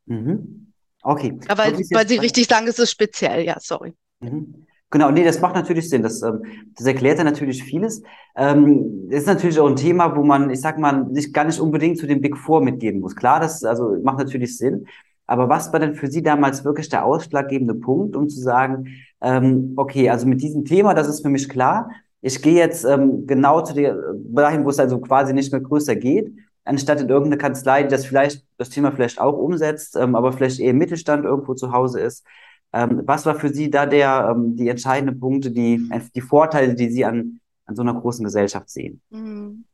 Mhm. 0.06 0.72
Okay. 1.02 1.38
Ja, 1.46 1.58
weil, 1.58 1.74
weil 1.74 2.08
Sie 2.08 2.16
richtig 2.16 2.46
sagen, 2.46 2.66
es 2.68 2.78
ist 2.78 2.90
speziell, 2.90 3.44
ja, 3.44 3.58
sorry. 3.60 3.92
Mhm. 4.20 4.66
Genau, 4.88 5.10
nee, 5.10 5.24
das 5.24 5.42
macht 5.42 5.54
natürlich 5.54 5.90
Sinn. 5.90 6.02
Das, 6.02 6.22
ähm, 6.22 6.42
das 6.74 6.86
erklärt 6.86 7.18
ja 7.18 7.24
natürlich 7.24 7.62
vieles. 7.62 8.02
Ähm, 8.34 9.10
das 9.10 9.20
ist 9.20 9.26
natürlich 9.26 9.60
auch 9.60 9.68
ein 9.68 9.76
Thema, 9.76 10.16
wo 10.16 10.24
man, 10.24 10.48
ich 10.48 10.62
sag 10.62 10.78
mal, 10.78 11.06
sich 11.12 11.34
gar 11.34 11.44
nicht 11.44 11.60
unbedingt 11.60 11.98
zu 11.98 12.06
den 12.06 12.22
Big 12.22 12.38
Four 12.38 12.62
mitgehen 12.62 13.00
muss. 13.00 13.14
Klar, 13.14 13.40
das 13.40 13.62
also 13.62 13.98
macht 14.02 14.16
natürlich 14.16 14.56
Sinn. 14.56 14.86
Aber 15.26 15.50
was 15.50 15.70
war 15.70 15.80
denn 15.80 15.96
für 15.96 16.08
Sie 16.08 16.22
damals 16.22 16.64
wirklich 16.64 16.88
der 16.88 17.04
ausschlaggebende 17.04 17.74
Punkt, 17.74 18.16
um 18.16 18.30
zu 18.30 18.40
sagen, 18.40 18.86
ähm, 19.20 19.74
okay, 19.76 20.08
also 20.10 20.26
mit 20.26 20.42
diesem 20.42 20.64
Thema, 20.64 20.94
das 20.94 21.08
ist 21.08 21.22
für 21.22 21.28
mich 21.28 21.48
klar. 21.48 21.90
Ich 22.22 22.42
gehe 22.42 22.54
jetzt 22.54 22.84
ähm, 22.84 23.26
genau 23.26 23.62
zu 23.62 23.74
der 23.74 23.96
dahin, 24.14 24.64
wo 24.64 24.70
es 24.70 24.78
also 24.78 25.00
quasi 25.00 25.32
nicht 25.32 25.52
mehr 25.52 25.60
größer 25.60 25.96
geht, 25.96 26.32
anstatt 26.64 27.00
in 27.00 27.08
irgendeine 27.08 27.38
Kanzlei, 27.38 27.82
die 27.82 27.88
das 27.88 28.06
vielleicht 28.06 28.44
das 28.58 28.70
Thema 28.70 28.92
vielleicht 28.92 29.20
auch 29.20 29.36
umsetzt, 29.36 29.96
ähm, 29.96 30.14
aber 30.14 30.32
vielleicht 30.32 30.60
eher 30.60 30.70
im 30.70 30.78
Mittelstand 30.78 31.24
irgendwo 31.24 31.54
zu 31.54 31.72
Hause 31.72 32.00
ist. 32.00 32.24
Ähm, 32.72 33.02
was 33.04 33.26
war 33.26 33.34
für 33.34 33.48
Sie 33.48 33.70
da 33.70 33.86
der, 33.86 34.32
ähm, 34.32 34.56
die 34.56 34.68
entscheidenden 34.68 35.18
Punkte, 35.18 35.50
die, 35.50 35.90
die 36.14 36.20
Vorteile, 36.20 36.74
die 36.74 36.90
Sie 36.90 37.04
an, 37.04 37.40
an 37.66 37.74
so 37.74 37.82
einer 37.82 37.94
großen 37.94 38.24
Gesellschaft 38.24 38.70
sehen? 38.70 39.00
Mhm. 39.10 39.64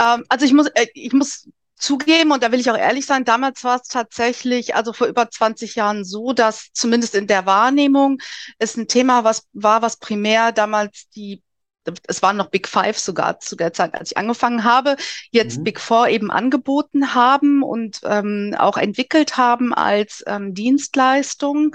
Ähm, 0.00 0.24
also 0.28 0.44
ich 0.44 0.52
muss, 0.52 0.68
äh, 0.68 0.86
ich 0.94 1.12
muss 1.12 1.48
zugeben, 1.78 2.32
und 2.32 2.42
da 2.42 2.52
will 2.52 2.60
ich 2.60 2.70
auch 2.70 2.76
ehrlich 2.76 3.06
sein, 3.06 3.24
damals 3.24 3.64
war 3.64 3.76
es 3.76 3.88
tatsächlich, 3.88 4.74
also 4.74 4.92
vor 4.92 5.06
über 5.06 5.30
20 5.30 5.74
Jahren 5.74 6.04
so, 6.04 6.32
dass 6.32 6.68
zumindest 6.72 7.14
in 7.14 7.26
der 7.26 7.46
Wahrnehmung 7.46 8.18
es 8.58 8.76
ein 8.76 8.88
Thema 8.88 9.24
was 9.24 9.46
war, 9.52 9.82
was 9.82 9.96
primär 9.96 10.52
damals 10.52 11.08
die 11.10 11.42
es 12.06 12.22
waren 12.22 12.36
noch 12.36 12.50
Big 12.50 12.68
Five 12.68 12.98
sogar 12.98 13.40
zu 13.40 13.56
der 13.56 13.72
Zeit, 13.72 13.94
als 13.94 14.10
ich 14.10 14.16
angefangen 14.18 14.64
habe, 14.64 14.96
jetzt 15.30 15.58
mhm. 15.58 15.64
Big 15.64 15.80
Four 15.80 16.08
eben 16.08 16.30
angeboten 16.30 17.14
haben 17.14 17.62
und 17.62 18.00
ähm, 18.04 18.54
auch 18.58 18.76
entwickelt 18.76 19.36
haben 19.36 19.72
als 19.74 20.22
ähm, 20.26 20.54
Dienstleistung. 20.54 21.74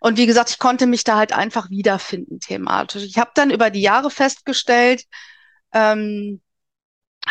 Und 0.00 0.18
wie 0.18 0.26
gesagt, 0.26 0.50
ich 0.50 0.58
konnte 0.58 0.86
mich 0.86 1.04
da 1.04 1.16
halt 1.16 1.32
einfach 1.32 1.70
wiederfinden 1.70 2.40
thematisch. 2.40 3.04
Ich 3.04 3.18
habe 3.18 3.30
dann 3.34 3.50
über 3.50 3.70
die 3.70 3.82
Jahre 3.82 4.10
festgestellt, 4.10 5.04
ähm, 5.72 6.40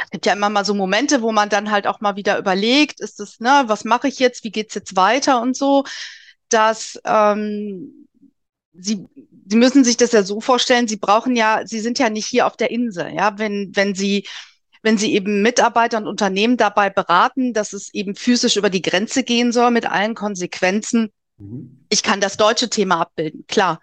es 0.04 0.10
gibt 0.12 0.26
ja 0.26 0.34
immer 0.34 0.50
mal 0.50 0.66
so 0.66 0.74
Momente, 0.74 1.22
wo 1.22 1.32
man 1.32 1.50
dann 1.50 1.72
halt 1.72 1.88
auch 1.88 2.02
mal 2.02 2.16
wieder 2.16 2.38
überlegt, 2.38 3.00
ist 3.02 3.19
es, 3.19 3.40
ne, 3.40 3.64
was 3.68 3.83
mache 3.83 4.07
ich 4.07 4.19
jetzt, 4.19 4.44
wie 4.44 4.52
geht's 4.52 4.76
jetzt 4.76 4.95
weiter 4.95 5.42
und 5.42 5.56
so, 5.56 5.83
dass 6.50 7.00
ähm, 7.06 8.07
sie 8.74 9.06
Sie 9.52 9.57
müssen 9.57 9.83
sich 9.83 9.98
das 9.98 10.14
ja 10.14 10.24
so 10.24 10.40
vorstellen, 10.40 10.88
Sie 10.88 10.95
brauchen 10.95 11.36
ja, 11.36 11.64
Sie 11.66 11.81
sind 11.81 12.00
ja 12.00 12.10
nicht 12.10 12.26
hier 12.26 12.48
auf 12.48 12.56
der 12.56 12.71
Insel, 12.71 13.14
ja, 13.14 13.38
wenn, 13.38 13.76
wenn 13.76 13.95
Sie, 13.95 14.26
wenn 14.81 14.98
Sie 14.98 15.14
eben 15.14 15.42
Mitarbeiter 15.42 15.98
und 15.98 16.07
Unternehmen 16.07 16.56
dabei 16.56 16.90
beraten, 16.90 17.52
dass 17.52 17.74
es 17.74 17.94
eben 17.94 18.16
physisch 18.16 18.56
über 18.56 18.69
die 18.69 18.81
Grenze 18.81 19.24
gehen 19.24 19.52
soll 19.52 19.71
mit 19.71 19.86
allen 19.92 20.16
Konsequenzen. 20.16 21.12
Mhm. 21.38 21.86
Ich 21.90 22.02
kann 22.02 22.21
das 22.21 22.38
deutsche 22.38 22.69
Thema 22.69 23.02
abbilden, 23.02 23.44
klar. 23.48 23.81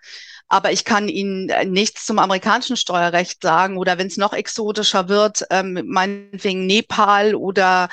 Aber 0.49 0.73
ich 0.73 0.85
kann 0.85 1.09
Ihnen 1.09 1.51
nichts 1.71 2.07
zum 2.07 2.19
amerikanischen 2.19 2.77
Steuerrecht 2.77 3.43
sagen 3.43 3.77
oder 3.77 3.99
wenn 3.99 4.07
es 4.07 4.17
noch 4.17 4.33
exotischer 4.33 5.09
wird, 5.09 5.45
ähm, 5.51 5.83
meinetwegen 5.87 6.67
Nepal 6.67 7.35
oder 7.35 7.89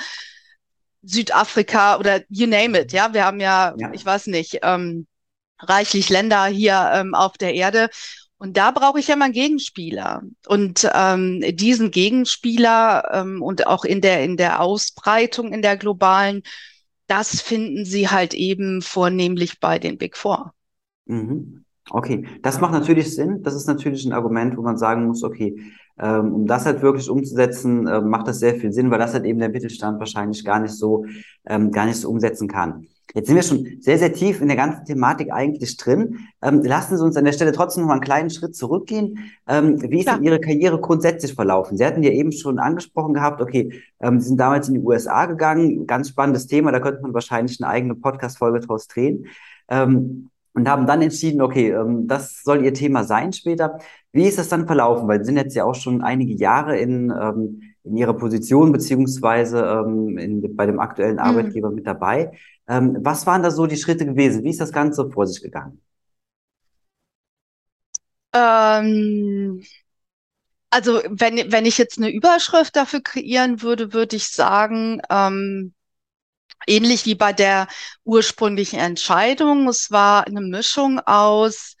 Südafrika 1.02 1.98
oder 1.98 2.22
you 2.28 2.46
name 2.46 2.80
it. 2.80 2.92
Ja, 2.92 3.12
wir 3.12 3.24
haben 3.24 3.40
ja, 3.40 3.74
ja. 3.76 3.92
ich 3.92 4.04
weiß 4.04 4.28
nicht, 4.28 4.60
ähm, 4.62 5.06
reichlich 5.58 6.08
Länder 6.08 6.46
hier 6.46 6.90
ähm, 6.94 7.14
auf 7.14 7.36
der 7.38 7.54
Erde. 7.54 7.90
Und 8.38 8.56
da 8.56 8.70
brauche 8.70 9.00
ich 9.00 9.08
ja 9.08 9.16
mal 9.16 9.26
einen 9.26 9.34
Gegenspieler. 9.34 10.22
Und 10.46 10.88
ähm, 10.92 11.42
diesen 11.56 11.90
Gegenspieler 11.90 13.08
ähm, 13.12 13.42
und 13.42 13.66
auch 13.66 13.84
in 13.84 14.00
der, 14.00 14.22
in 14.24 14.36
der 14.36 14.60
Ausbreitung, 14.60 15.52
in 15.52 15.62
der 15.62 15.76
globalen, 15.76 16.42
das 17.06 17.40
finden 17.40 17.84
Sie 17.84 18.08
halt 18.08 18.34
eben 18.34 18.82
vornehmlich 18.82 19.60
bei 19.60 19.78
den 19.78 19.96
Big 19.96 20.16
Four. 20.16 20.52
Mhm. 21.06 21.65
Okay, 21.90 22.26
das 22.42 22.60
macht 22.60 22.72
natürlich 22.72 23.14
Sinn. 23.14 23.42
Das 23.42 23.54
ist 23.54 23.66
natürlich 23.66 24.04
ein 24.04 24.12
Argument, 24.12 24.56
wo 24.56 24.62
man 24.62 24.76
sagen 24.76 25.06
muss, 25.06 25.22
okay, 25.22 25.56
ähm, 25.98 26.34
um 26.34 26.46
das 26.46 26.66
halt 26.66 26.82
wirklich 26.82 27.08
umzusetzen, 27.08 27.86
äh, 27.86 28.00
macht 28.00 28.28
das 28.28 28.40
sehr 28.40 28.56
viel 28.56 28.72
Sinn, 28.72 28.90
weil 28.90 28.98
das 28.98 29.14
halt 29.14 29.24
eben 29.24 29.38
der 29.38 29.48
Mittelstand 29.48 29.98
wahrscheinlich 29.98 30.44
gar 30.44 30.58
nicht 30.58 30.74
so, 30.74 31.06
ähm, 31.46 31.70
gar 31.70 31.86
nicht 31.86 31.96
so 31.96 32.10
umsetzen 32.10 32.48
kann. 32.48 32.88
Jetzt 33.14 33.28
sind 33.28 33.36
wir 33.36 33.42
schon 33.42 33.80
sehr, 33.80 33.96
sehr 33.98 34.12
tief 34.12 34.42
in 34.42 34.48
der 34.48 34.58
ganzen 34.58 34.84
Thematik 34.84 35.32
eigentlich 35.32 35.78
drin. 35.78 36.18
Ähm, 36.42 36.62
lassen 36.62 36.98
Sie 36.98 37.02
uns 37.02 37.16
an 37.16 37.24
der 37.24 37.32
Stelle 37.32 37.52
trotzdem 37.52 37.82
noch 37.82 37.88
mal 37.88 37.94
einen 37.94 38.02
kleinen 38.02 38.28
Schritt 38.28 38.54
zurückgehen. 38.54 39.30
Ähm, 39.48 39.80
wie 39.80 40.00
ist 40.00 40.06
ja. 40.06 40.16
denn 40.16 40.24
Ihre 40.24 40.38
Karriere 40.38 40.78
grundsätzlich 40.78 41.32
verlaufen? 41.32 41.78
Sie 41.78 41.86
hatten 41.86 42.02
ja 42.02 42.10
eben 42.10 42.30
schon 42.32 42.58
angesprochen 42.58 43.14
gehabt, 43.14 43.40
okay, 43.40 43.80
ähm, 44.00 44.20
Sie 44.20 44.28
sind 44.28 44.38
damals 44.38 44.68
in 44.68 44.74
die 44.74 44.80
USA 44.80 45.24
gegangen. 45.24 45.86
Ganz 45.86 46.10
spannendes 46.10 46.46
Thema, 46.46 46.72
da 46.72 46.80
könnte 46.80 47.00
man 47.00 47.14
wahrscheinlich 47.14 47.58
eine 47.62 47.70
eigene 47.70 47.94
Podcast-Folge 47.94 48.60
draus 48.60 48.86
drehen. 48.86 49.28
Ähm, 49.68 50.28
und 50.56 50.68
haben 50.68 50.86
dann 50.86 51.02
entschieden, 51.02 51.42
okay, 51.42 51.70
ähm, 51.70 52.08
das 52.08 52.42
soll 52.42 52.64
ihr 52.64 52.72
Thema 52.72 53.04
sein 53.04 53.34
später. 53.34 53.78
Wie 54.12 54.26
ist 54.26 54.38
das 54.38 54.48
dann 54.48 54.66
verlaufen? 54.66 55.06
Weil 55.06 55.18
Sie 55.20 55.26
sind 55.26 55.36
jetzt 55.36 55.54
ja 55.54 55.64
auch 55.64 55.74
schon 55.74 56.00
einige 56.00 56.32
Jahre 56.32 56.78
in, 56.78 57.10
ähm, 57.10 57.60
in 57.84 57.96
Ihrer 57.96 58.14
Position 58.14 58.72
beziehungsweise 58.72 59.60
ähm, 59.60 60.16
in, 60.16 60.56
bei 60.56 60.64
dem 60.64 60.80
aktuellen 60.80 61.16
mhm. 61.16 61.20
Arbeitgeber 61.20 61.68
mhm. 61.68 61.74
mit 61.76 61.86
dabei. 61.86 62.32
Was 62.68 63.28
waren 63.28 63.44
da 63.44 63.52
so 63.52 63.66
die 63.68 63.76
Schritte 63.76 64.06
gewesen? 64.06 64.42
Wie 64.42 64.50
ist 64.50 64.60
das 64.60 64.72
Ganze 64.72 65.08
vor 65.08 65.28
sich 65.28 65.40
gegangen? 65.40 65.80
Ähm, 68.34 69.62
also 70.70 71.00
wenn, 71.08 71.52
wenn 71.52 71.64
ich 71.64 71.78
jetzt 71.78 71.98
eine 71.98 72.10
Überschrift 72.10 72.74
dafür 72.74 73.02
kreieren 73.02 73.62
würde, 73.62 73.92
würde 73.92 74.16
ich 74.16 74.26
sagen, 74.30 75.00
ähm, 75.10 75.74
ähnlich 76.66 77.06
wie 77.06 77.14
bei 77.14 77.32
der 77.32 77.68
ursprünglichen 78.04 78.78
Entscheidung. 78.78 79.68
Es 79.68 79.90
war 79.90 80.26
eine 80.26 80.40
Mischung 80.40 81.00
aus 81.00 81.76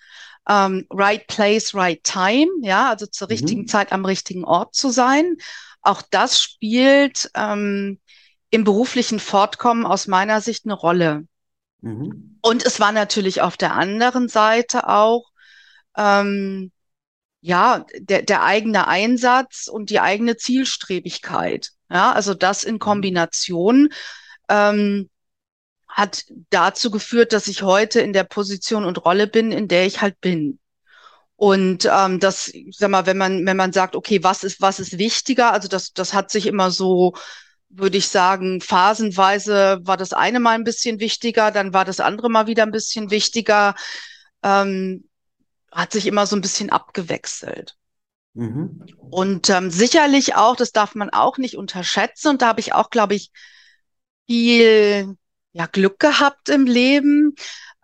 ähm, 0.48 0.86
right 0.90 1.26
place, 1.26 1.74
right 1.74 2.02
time, 2.04 2.48
ja, 2.62 2.90
also 2.90 3.06
zur 3.06 3.26
mhm. 3.26 3.32
richtigen 3.32 3.68
Zeit 3.68 3.92
am 3.92 4.04
richtigen 4.04 4.44
Ort 4.44 4.74
zu 4.74 4.90
sein. 4.90 5.36
Auch 5.82 6.02
das 6.02 6.40
spielt 6.40 7.30
ähm, 7.34 8.00
im 8.50 8.64
beruflichen 8.64 9.18
Fortkommen 9.18 9.86
aus 9.86 10.06
meiner 10.06 10.40
Sicht 10.40 10.64
eine 10.64 10.74
Rolle. 10.74 11.26
Mhm. 11.80 12.38
Und 12.42 12.64
es 12.64 12.80
war 12.80 12.92
natürlich 12.92 13.40
auf 13.40 13.56
der 13.56 13.74
anderen 13.74 14.28
Seite 14.28 14.88
auch 14.88 15.30
ähm, 15.96 16.70
ja 17.40 17.84
der, 17.98 18.22
der 18.22 18.42
eigene 18.42 18.86
Einsatz 18.86 19.68
und 19.68 19.90
die 19.90 20.00
eigene 20.00 20.36
Zielstrebigkeit. 20.36 21.70
Ja, 21.90 22.12
also 22.12 22.34
das 22.34 22.64
in 22.64 22.74
mhm. 22.74 22.80
Kombination 22.80 23.88
ähm, 24.48 25.08
hat 25.88 26.26
dazu 26.50 26.90
geführt, 26.90 27.32
dass 27.32 27.48
ich 27.48 27.62
heute 27.62 28.00
in 28.00 28.12
der 28.12 28.24
Position 28.24 28.84
und 28.84 29.04
Rolle 29.04 29.26
bin, 29.26 29.52
in 29.52 29.68
der 29.68 29.86
ich 29.86 30.02
halt 30.02 30.20
bin. 30.20 30.58
Und 31.36 31.88
ähm, 31.90 32.20
das, 32.20 32.52
sag 32.70 32.90
mal, 32.90 33.06
wenn 33.06 33.18
man 33.18 33.44
wenn 33.46 33.56
man 33.56 33.72
sagt, 33.72 33.94
okay, 33.94 34.22
was 34.22 34.42
ist 34.44 34.60
was 34.60 34.80
ist 34.80 34.98
wichtiger? 34.98 35.52
Also 35.52 35.68
das 35.68 35.92
das 35.92 36.14
hat 36.14 36.30
sich 36.30 36.46
immer 36.46 36.70
so, 36.70 37.14
würde 37.68 37.98
ich 37.98 38.08
sagen, 38.08 38.60
phasenweise 38.60 39.80
war 39.82 39.96
das 39.96 40.12
eine 40.12 40.40
mal 40.40 40.52
ein 40.52 40.64
bisschen 40.64 40.98
wichtiger, 41.00 41.50
dann 41.50 41.74
war 41.74 41.84
das 41.84 42.00
andere 42.00 42.30
mal 42.30 42.46
wieder 42.46 42.62
ein 42.62 42.72
bisschen 42.72 43.10
wichtiger. 43.10 43.74
Ähm, 44.42 45.08
hat 45.72 45.92
sich 45.92 46.06
immer 46.06 46.26
so 46.26 46.36
ein 46.36 46.40
bisschen 46.40 46.70
abgewechselt. 46.70 47.76
Mhm. 48.32 48.86
Und 49.10 49.50
ähm, 49.50 49.70
sicherlich 49.70 50.36
auch, 50.36 50.56
das 50.56 50.72
darf 50.72 50.94
man 50.94 51.10
auch 51.10 51.38
nicht 51.38 51.56
unterschätzen. 51.56 52.28
Und 52.28 52.42
da 52.42 52.48
habe 52.48 52.60
ich 52.60 52.72
auch, 52.72 52.90
glaube 52.90 53.14
ich, 53.14 53.30
viel 54.26 55.16
ja, 55.52 55.66
Glück 55.66 55.98
gehabt 55.98 56.48
im 56.48 56.66
Leben, 56.66 57.34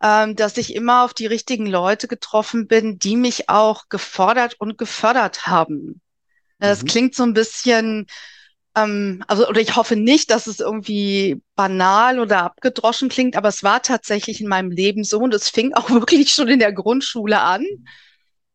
ähm, 0.03 0.37
dass 0.37 0.57
ich 0.59 0.75
immer 0.75 1.05
auf 1.05 1.15
die 1.15 1.27
richtigen 1.27 1.67
Leute 1.67 2.09
getroffen 2.09 2.67
bin, 2.67 2.99
die 2.99 3.17
mich 3.17 3.49
auch 3.49 3.89
gefordert 3.89 4.57
und 4.59 4.77
gefördert 4.77 5.47
haben. 5.47 6.01
Das 6.59 6.83
mhm. 6.83 6.87
klingt 6.87 7.15
so 7.15 7.23
ein 7.23 7.35
bisschen, 7.35 8.07
ähm, 8.77 9.25
also, 9.27 9.49
oder 9.49 9.61
ich 9.61 9.77
hoffe 9.77 9.97
nicht, 9.97 10.31
dass 10.31 10.47
es 10.47 10.61
irgendwie 10.61 11.41
banal 11.55 12.19
oder 12.21 12.43
abgedroschen 12.43 13.09
klingt, 13.09 13.37
aber 13.37 13.49
es 13.49 13.63
war 13.63 13.83
tatsächlich 13.83 14.41
in 14.41 14.49
meinem 14.49 14.71
Leben 14.71 15.05
so 15.05 15.19
und 15.21 15.35
es 15.35 15.49
fing 15.49 15.73
auch 15.75 15.91
wirklich 15.91 16.33
schon 16.33 16.49
in 16.49 16.59
der 16.59 16.73
Grundschule 16.73 17.41
an. 17.41 17.65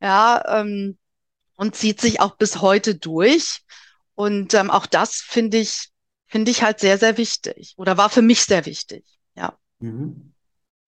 Ja, 0.01 0.61
ähm, 0.61 0.97
und 1.55 1.75
zieht 1.75 1.99
sich 1.99 2.21
auch 2.21 2.37
bis 2.37 2.61
heute 2.61 2.95
durch. 2.95 3.61
Und 4.15 4.53
ähm, 4.53 4.69
auch 4.69 4.85
das 4.85 5.15
finde 5.15 5.57
ich 5.57 5.89
finde 6.27 6.51
ich 6.51 6.63
halt 6.63 6.79
sehr, 6.79 6.97
sehr 6.97 7.17
wichtig 7.17 7.73
oder 7.77 7.97
war 7.97 8.09
für 8.09 8.21
mich 8.21 8.41
sehr 8.41 8.65
wichtig. 8.65 9.05
Ja. 9.35 9.53
Mhm. 9.79 10.33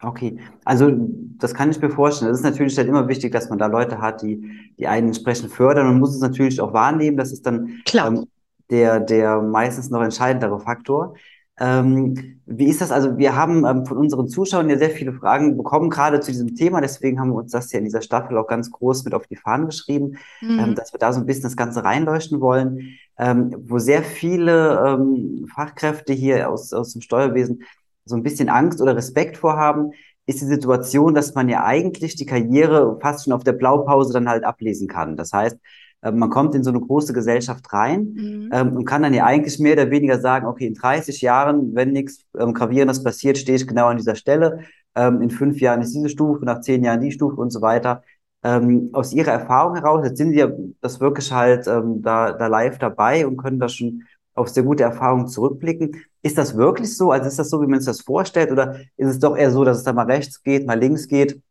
Okay, 0.01 0.39
also 0.63 0.91
das 1.37 1.53
kann 1.53 1.71
ich 1.71 1.81
mir 1.81 1.89
vorstellen. 1.89 2.31
Es 2.31 2.37
ist 2.37 2.43
natürlich 2.43 2.77
halt 2.77 2.87
immer 2.87 3.09
wichtig, 3.09 3.33
dass 3.33 3.49
man 3.49 3.59
da 3.59 3.65
Leute 3.65 3.99
hat, 3.99 4.21
die, 4.21 4.71
die 4.77 4.87
einen 4.87 5.07
entsprechend 5.07 5.51
fördern. 5.51 5.87
Man 5.87 5.99
muss 5.99 6.15
es 6.15 6.21
natürlich 6.21 6.61
auch 6.61 6.71
wahrnehmen. 6.73 7.17
Das 7.17 7.33
ist 7.33 7.45
dann 7.45 7.81
Klar. 7.85 8.07
Ähm, 8.07 8.25
der, 8.69 8.99
der 8.99 9.41
meistens 9.41 9.89
noch 9.89 10.01
entscheidendere 10.01 10.59
Faktor. 10.59 11.15
Ähm, 11.59 12.39
wie 12.45 12.67
ist 12.67 12.81
das? 12.81 12.91
Also 12.91 13.17
wir 13.17 13.35
haben 13.35 13.65
ähm, 13.65 13.85
von 13.85 13.97
unseren 13.97 14.27
Zuschauern 14.27 14.69
ja 14.69 14.77
sehr 14.77 14.89
viele 14.89 15.13
Fragen 15.13 15.57
bekommen, 15.57 15.89
gerade 15.89 16.19
zu 16.19 16.31
diesem 16.31 16.55
Thema. 16.55 16.81
Deswegen 16.81 17.19
haben 17.19 17.29
wir 17.29 17.35
uns 17.35 17.51
das 17.51 17.71
ja 17.71 17.79
in 17.79 17.85
dieser 17.85 18.01
Staffel 18.01 18.37
auch 18.37 18.47
ganz 18.47 18.71
groß 18.71 19.03
mit 19.03 19.13
auf 19.13 19.27
die 19.27 19.35
Fahnen 19.35 19.67
geschrieben, 19.67 20.17
mhm. 20.41 20.59
ähm, 20.59 20.75
dass 20.75 20.93
wir 20.93 20.99
da 20.99 21.13
so 21.13 21.19
ein 21.19 21.25
bisschen 21.25 21.43
das 21.43 21.57
Ganze 21.57 21.83
reinleuchten 21.83 22.41
wollen, 22.41 22.97
ähm, 23.17 23.55
wo 23.67 23.77
sehr 23.77 24.03
viele 24.03 24.83
ähm, 24.87 25.47
Fachkräfte 25.53 26.13
hier 26.13 26.49
aus, 26.49 26.73
aus 26.73 26.93
dem 26.93 27.01
Steuerwesen 27.01 27.63
so 28.05 28.15
ein 28.15 28.23
bisschen 28.23 28.49
Angst 28.49 28.81
oder 28.81 28.95
Respekt 28.95 29.37
vorhaben, 29.37 29.91
ist 30.25 30.41
die 30.41 30.45
Situation, 30.45 31.13
dass 31.13 31.35
man 31.35 31.49
ja 31.49 31.63
eigentlich 31.65 32.15
die 32.15 32.25
Karriere 32.25 32.97
fast 33.01 33.23
schon 33.23 33.33
auf 33.33 33.43
der 33.43 33.53
Blaupause 33.53 34.13
dann 34.13 34.29
halt 34.29 34.43
ablesen 34.43 34.87
kann. 34.87 35.17
Das 35.17 35.33
heißt, 35.33 35.57
man 36.01 36.29
kommt 36.29 36.55
in 36.55 36.63
so 36.63 36.69
eine 36.69 36.79
große 36.79 37.13
Gesellschaft 37.13 37.71
rein 37.73 38.13
mhm. 38.13 38.49
ähm, 38.53 38.77
und 38.77 38.85
kann 38.85 39.03
dann 39.03 39.13
ja 39.13 39.25
eigentlich 39.25 39.59
mehr 39.59 39.73
oder 39.73 39.91
weniger 39.91 40.19
sagen, 40.19 40.45
okay, 40.47 40.67
in 40.67 40.73
30 40.73 41.21
Jahren, 41.21 41.75
wenn 41.75 41.91
nichts 41.91 42.25
ähm, 42.37 42.53
Gravierendes 42.53 43.03
passiert, 43.03 43.37
stehe 43.37 43.57
ich 43.57 43.67
genau 43.67 43.87
an 43.87 43.97
dieser 43.97 44.15
Stelle. 44.15 44.61
Ähm, 44.95 45.21
in 45.21 45.29
fünf 45.29 45.59
Jahren 45.59 45.81
ist 45.81 45.93
diese 45.93 46.09
Stufe, 46.09 46.45
nach 46.45 46.61
zehn 46.61 46.83
Jahren 46.83 47.01
die 47.01 47.11
Stufe 47.11 47.35
und 47.39 47.51
so 47.51 47.61
weiter. 47.61 48.03
Ähm, 48.41 48.89
aus 48.93 49.13
Ihrer 49.13 49.31
Erfahrung 49.31 49.75
heraus, 49.75 50.05
jetzt 50.05 50.17
sind 50.17 50.31
Sie 50.31 50.39
ja 50.39 50.49
das 50.79 51.01
wirklich 51.01 51.31
halt 51.31 51.67
ähm, 51.67 52.01
da, 52.01 52.31
da 52.31 52.47
live 52.47 52.77
dabei 52.77 53.27
und 53.27 53.35
können 53.37 53.59
da 53.59 53.67
schon 53.67 54.03
auf 54.33 54.47
sehr 54.47 54.63
gute 54.63 54.83
Erfahrungen 54.83 55.27
zurückblicken. 55.27 56.01
Ist 56.21 56.37
das 56.37 56.55
wirklich 56.55 56.95
so? 56.95 57.11
Also 57.11 57.27
ist 57.27 57.37
das 57.39 57.49
so, 57.49 57.61
wie 57.61 57.67
man 57.67 57.79
sich 57.81 57.87
das 57.87 58.01
vorstellt? 58.01 58.51
Oder 58.51 58.75
ist 58.95 59.09
es 59.09 59.19
doch 59.19 59.35
eher 59.35 59.51
so, 59.51 59.65
dass 59.65 59.77
es 59.77 59.83
da 59.83 59.91
mal 59.91 60.05
rechts 60.05 60.41
geht, 60.43 60.65
mal 60.65 60.79
links 60.79 61.07
geht, 61.07 61.41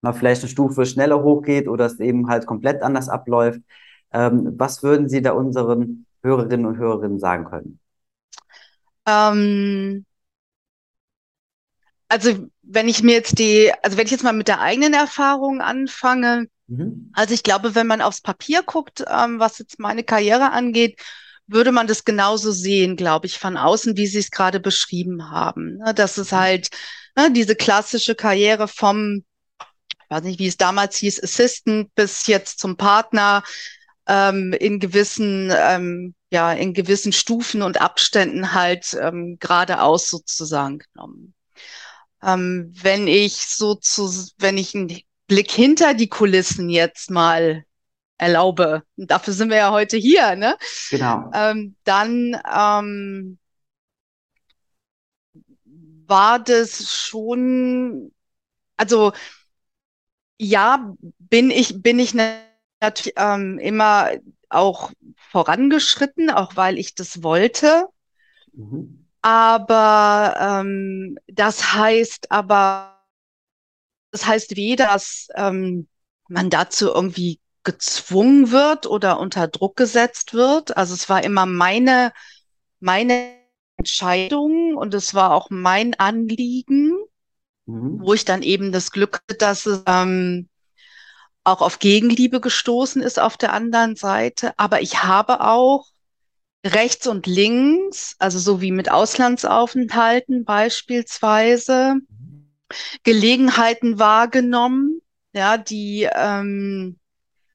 mal 0.00 0.12
vielleicht 0.12 0.42
eine 0.42 0.50
Stufe 0.50 0.86
schneller 0.86 1.22
hochgeht 1.22 1.66
oder 1.66 1.86
es 1.86 1.98
eben 1.98 2.28
halt 2.28 2.46
komplett 2.46 2.82
anders 2.82 3.08
abläuft? 3.08 3.60
Ähm, 4.16 4.54
was 4.56 4.82
würden 4.82 5.10
Sie 5.10 5.20
da 5.20 5.32
unseren 5.32 6.06
Hörerinnen 6.22 6.64
und 6.64 6.78
Hörerinnen 6.78 7.20
sagen 7.20 7.44
können? 7.44 7.78
Ähm, 9.04 10.06
also 12.08 12.48
wenn 12.62 12.88
ich 12.88 13.02
mir 13.02 13.12
jetzt 13.12 13.38
die, 13.38 13.70
also 13.82 13.98
wenn 13.98 14.06
ich 14.06 14.12
jetzt 14.12 14.24
mal 14.24 14.32
mit 14.32 14.48
der 14.48 14.60
eigenen 14.60 14.94
Erfahrung 14.94 15.60
anfange, 15.60 16.46
mhm. 16.66 17.10
also 17.12 17.34
ich 17.34 17.42
glaube, 17.42 17.74
wenn 17.74 17.86
man 17.86 18.00
aufs 18.00 18.22
Papier 18.22 18.62
guckt, 18.62 19.04
ähm, 19.06 19.38
was 19.38 19.58
jetzt 19.58 19.78
meine 19.78 20.02
Karriere 20.02 20.50
angeht, 20.50 20.98
würde 21.46 21.70
man 21.70 21.86
das 21.86 22.06
genauso 22.06 22.52
sehen, 22.52 22.96
glaube 22.96 23.26
ich, 23.26 23.38
von 23.38 23.58
außen, 23.58 23.98
wie 23.98 24.06
Sie 24.06 24.18
es 24.18 24.30
gerade 24.30 24.60
beschrieben 24.60 25.30
haben. 25.30 25.76
Ne? 25.76 25.92
Das 25.94 26.16
ist 26.16 26.32
mhm. 26.32 26.36
halt 26.36 26.70
ne, 27.16 27.30
diese 27.30 27.54
klassische 27.54 28.14
Karriere 28.14 28.66
vom, 28.66 29.24
ich 29.60 30.10
weiß 30.10 30.22
nicht, 30.22 30.38
wie 30.38 30.48
es 30.48 30.56
damals 30.56 30.96
hieß, 30.96 31.22
Assistant 31.22 31.94
bis 31.94 32.26
jetzt 32.26 32.60
zum 32.60 32.78
Partner, 32.78 33.42
ähm, 34.06 34.52
in 34.52 34.80
gewissen, 34.80 35.52
ähm, 35.56 36.14
ja, 36.30 36.52
in 36.52 36.74
gewissen 36.74 37.12
Stufen 37.12 37.62
und 37.62 37.80
Abständen 37.80 38.52
halt 38.52 38.96
ähm, 39.00 39.38
geradeaus 39.40 40.08
sozusagen 40.08 40.78
genommen. 40.78 41.34
Ähm, 42.22 42.72
wenn 42.74 43.08
ich 43.08 43.46
so 43.46 43.74
zu, 43.74 44.10
wenn 44.38 44.58
ich 44.58 44.74
einen 44.74 45.00
Blick 45.26 45.50
hinter 45.50 45.94
die 45.94 46.08
Kulissen 46.08 46.70
jetzt 46.70 47.10
mal 47.10 47.64
erlaube, 48.18 48.82
dafür 48.96 49.34
sind 49.34 49.50
wir 49.50 49.58
ja 49.58 49.70
heute 49.70 49.96
hier, 49.96 50.36
ne? 50.36 50.56
Genau. 50.90 51.30
Ähm, 51.34 51.76
dann 51.84 52.40
ähm, 52.52 53.38
war 56.06 56.38
das 56.38 56.94
schon, 56.94 58.12
also 58.76 59.12
ja, 60.38 60.94
bin 61.18 61.50
ich, 61.50 61.82
bin 61.82 61.98
ich 61.98 62.14
ne 62.14 62.46
natürlich 62.80 63.14
ähm, 63.16 63.58
immer 63.58 64.10
auch 64.48 64.92
vorangeschritten, 65.30 66.30
auch 66.30 66.56
weil 66.56 66.78
ich 66.78 66.94
das 66.94 67.22
wollte. 67.22 67.86
Mhm. 68.52 69.06
Aber 69.22 70.36
ähm, 70.38 71.18
das 71.26 71.74
heißt 71.74 72.30
aber, 72.30 73.02
das 74.12 74.26
heißt 74.26 74.56
weder, 74.56 74.86
dass 74.86 75.28
ähm, 75.34 75.88
man 76.28 76.50
dazu 76.50 76.88
irgendwie 76.88 77.40
gezwungen 77.64 78.52
wird 78.52 78.86
oder 78.86 79.18
unter 79.18 79.48
Druck 79.48 79.76
gesetzt 79.76 80.32
wird. 80.32 80.76
Also 80.76 80.94
es 80.94 81.08
war 81.08 81.24
immer 81.24 81.46
meine, 81.46 82.12
meine 82.78 83.34
Entscheidung 83.76 84.76
und 84.76 84.94
es 84.94 85.14
war 85.14 85.32
auch 85.32 85.50
mein 85.50 85.94
Anliegen, 85.94 86.92
mhm. 87.66 88.00
wo 88.00 88.14
ich 88.14 88.24
dann 88.24 88.42
eben 88.42 88.70
das 88.70 88.92
Glück 88.92 89.16
hatte, 89.16 89.36
dass 89.36 89.66
es 89.66 89.82
ähm, 89.86 90.48
auch 91.46 91.62
auf 91.62 91.78
Gegenliebe 91.78 92.40
gestoßen 92.40 93.00
ist 93.02 93.20
auf 93.20 93.36
der 93.36 93.52
anderen 93.52 93.94
Seite. 93.94 94.52
Aber 94.56 94.82
ich 94.82 95.04
habe 95.04 95.40
auch 95.40 95.86
rechts 96.64 97.06
und 97.06 97.26
links, 97.26 98.16
also 98.18 98.38
so 98.38 98.60
wie 98.60 98.72
mit 98.72 98.90
Auslandsaufenthalten 98.90 100.44
beispielsweise, 100.44 101.96
Gelegenheiten 103.04 104.00
wahrgenommen, 104.00 105.00
ja, 105.32 105.56
die, 105.56 106.08
ähm, 106.12 106.98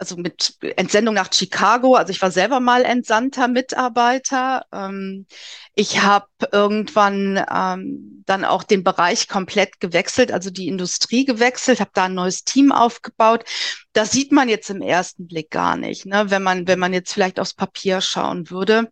also 0.02 0.18
mit 0.18 0.58
Entsendung 0.78 1.14
nach 1.14 1.32
Chicago. 1.32 1.94
Also 1.94 2.10
ich 2.10 2.22
war 2.24 2.32
selber 2.32 2.60
mal 2.60 2.84
entsandter 2.84 3.48
Mitarbeiter. 3.48 4.66
Ähm, 4.74 5.28
ich 5.76 6.02
habe 6.02 6.28
irgendwann 6.52 7.40
ähm, 7.54 8.24
dann 8.26 8.44
auch 8.44 8.64
den 8.64 8.84
Bereich 8.84 9.28
komplett 9.28 9.80
gewechselt, 9.80 10.32
also 10.32 10.50
die 10.50 10.68
Industrie 10.68 11.24
gewechselt, 11.24 11.80
habe 11.80 11.92
da 11.94 12.06
ein 12.06 12.16
neues 12.16 12.44
Team 12.44 12.72
aufgebaut. 12.72 13.46
Das 13.94 14.12
sieht 14.12 14.32
man 14.32 14.50
jetzt 14.50 14.72
im 14.72 14.82
ersten 14.82 15.28
Blick 15.28 15.52
gar 15.52 15.76
nicht, 15.76 16.08
ne? 16.08 16.32
wenn 16.32 16.42
man 16.42 16.68
wenn 16.68 16.80
man 16.80 16.94
jetzt 16.94 17.14
vielleicht 17.14 17.40
aufs 17.40 17.54
Papier 17.54 18.02
schauen 18.02 18.50
würde. 18.50 18.92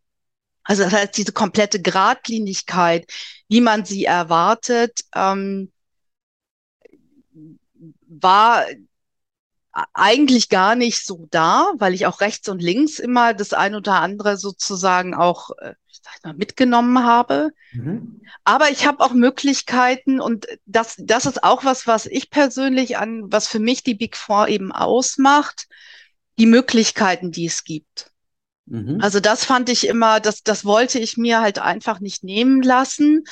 Also 0.63 0.83
das 0.83 0.93
heißt, 0.93 1.17
diese 1.17 1.31
komplette 1.31 1.81
Gradlinigkeit, 1.81 3.11
wie 3.47 3.61
man 3.61 3.83
sie 3.83 4.05
erwartet, 4.05 5.01
ähm, 5.15 5.71
war 8.07 8.65
eigentlich 9.93 10.49
gar 10.49 10.75
nicht 10.75 11.05
so 11.05 11.27
da, 11.31 11.71
weil 11.77 11.93
ich 11.93 12.05
auch 12.05 12.21
rechts 12.21 12.49
und 12.49 12.61
links 12.61 12.99
immer 12.99 13.33
das 13.33 13.53
ein 13.53 13.75
oder 13.75 13.95
andere 13.95 14.37
sozusagen 14.37 15.13
auch 15.13 15.51
äh, 15.59 15.73
sag 15.87 16.23
mal, 16.23 16.33
mitgenommen 16.33 17.03
habe. 17.03 17.51
Mhm. 17.71 18.21
Aber 18.43 18.69
ich 18.69 18.85
habe 18.85 19.03
auch 19.03 19.13
Möglichkeiten 19.13 20.19
und 20.19 20.47
das, 20.65 20.95
das 20.97 21.25
ist 21.25 21.43
auch 21.43 21.65
was, 21.65 21.87
was 21.87 22.05
ich 22.05 22.29
persönlich 22.29 22.97
an, 22.97 23.31
was 23.31 23.47
für 23.47 23.59
mich 23.59 23.83
die 23.83 23.95
Big 23.95 24.17
Four 24.17 24.47
eben 24.47 24.71
ausmacht, 24.71 25.67
die 26.37 26.45
Möglichkeiten, 26.45 27.31
die 27.31 27.45
es 27.45 27.63
gibt. 27.63 28.11
Mhm. 28.65 28.99
Also 29.01 29.19
das 29.19 29.45
fand 29.45 29.69
ich 29.69 29.87
immer, 29.87 30.19
das, 30.19 30.43
das 30.43 30.65
wollte 30.65 30.99
ich 30.99 31.17
mir 31.17 31.41
halt 31.41 31.59
einfach 31.59 31.99
nicht 31.99 32.23
nehmen 32.23 32.61
lassen. 32.61 33.25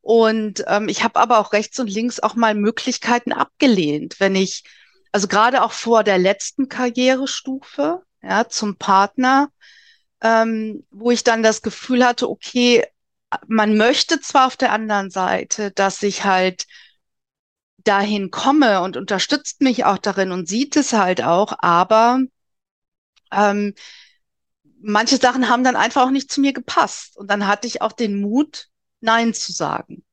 Und 0.00 0.64
ähm, 0.66 0.88
ich 0.88 1.02
habe 1.02 1.18
aber 1.18 1.38
auch 1.38 1.52
rechts 1.52 1.78
und 1.80 1.88
links 1.88 2.20
auch 2.20 2.34
mal 2.34 2.54
Möglichkeiten 2.54 3.32
abgelehnt, 3.32 4.16
wenn 4.20 4.36
ich 4.36 4.64
also 5.14 5.28
gerade 5.28 5.62
auch 5.62 5.70
vor 5.70 6.02
der 6.02 6.18
letzten 6.18 6.68
Karrierestufe, 6.68 8.02
ja, 8.20 8.48
zum 8.48 8.74
Partner, 8.78 9.48
ähm, 10.20 10.84
wo 10.90 11.12
ich 11.12 11.22
dann 11.22 11.44
das 11.44 11.62
Gefühl 11.62 12.04
hatte, 12.04 12.28
okay, 12.28 12.84
man 13.46 13.76
möchte 13.76 14.20
zwar 14.20 14.48
auf 14.48 14.56
der 14.56 14.72
anderen 14.72 15.10
Seite, 15.10 15.70
dass 15.70 16.02
ich 16.02 16.24
halt 16.24 16.66
dahin 17.84 18.32
komme 18.32 18.80
und 18.80 18.96
unterstützt 18.96 19.60
mich 19.60 19.84
auch 19.84 19.98
darin 19.98 20.32
und 20.32 20.48
sieht 20.48 20.74
es 20.74 20.92
halt 20.92 21.22
auch, 21.22 21.52
aber 21.60 22.18
ähm, 23.30 23.72
manche 24.80 25.18
Sachen 25.18 25.48
haben 25.48 25.62
dann 25.62 25.76
einfach 25.76 26.02
auch 26.02 26.10
nicht 26.10 26.32
zu 26.32 26.40
mir 26.40 26.52
gepasst. 26.52 27.16
Und 27.16 27.30
dann 27.30 27.46
hatte 27.46 27.68
ich 27.68 27.82
auch 27.82 27.92
den 27.92 28.20
Mut, 28.20 28.66
Nein 29.00 29.32
zu 29.32 29.52
sagen. 29.52 30.04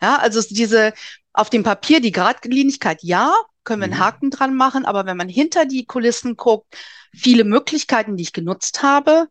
Ja, 0.00 0.18
also 0.18 0.40
diese 0.40 0.94
auf 1.32 1.50
dem 1.50 1.64
Papier 1.64 2.00
die 2.00 2.12
Gradlinigkeit, 2.12 3.02
ja, 3.02 3.34
können 3.66 3.82
wir 3.82 3.86
einen 3.86 3.94
mhm. 3.94 4.04
Haken 4.04 4.30
dran 4.30 4.54
machen. 4.54 4.86
Aber 4.86 5.04
wenn 5.04 5.18
man 5.18 5.28
hinter 5.28 5.66
die 5.66 5.84
Kulissen 5.84 6.36
guckt, 6.36 6.74
viele 7.12 7.44
Möglichkeiten, 7.44 8.16
die 8.16 8.22
ich 8.22 8.32
genutzt 8.32 8.82
habe, 8.82 9.28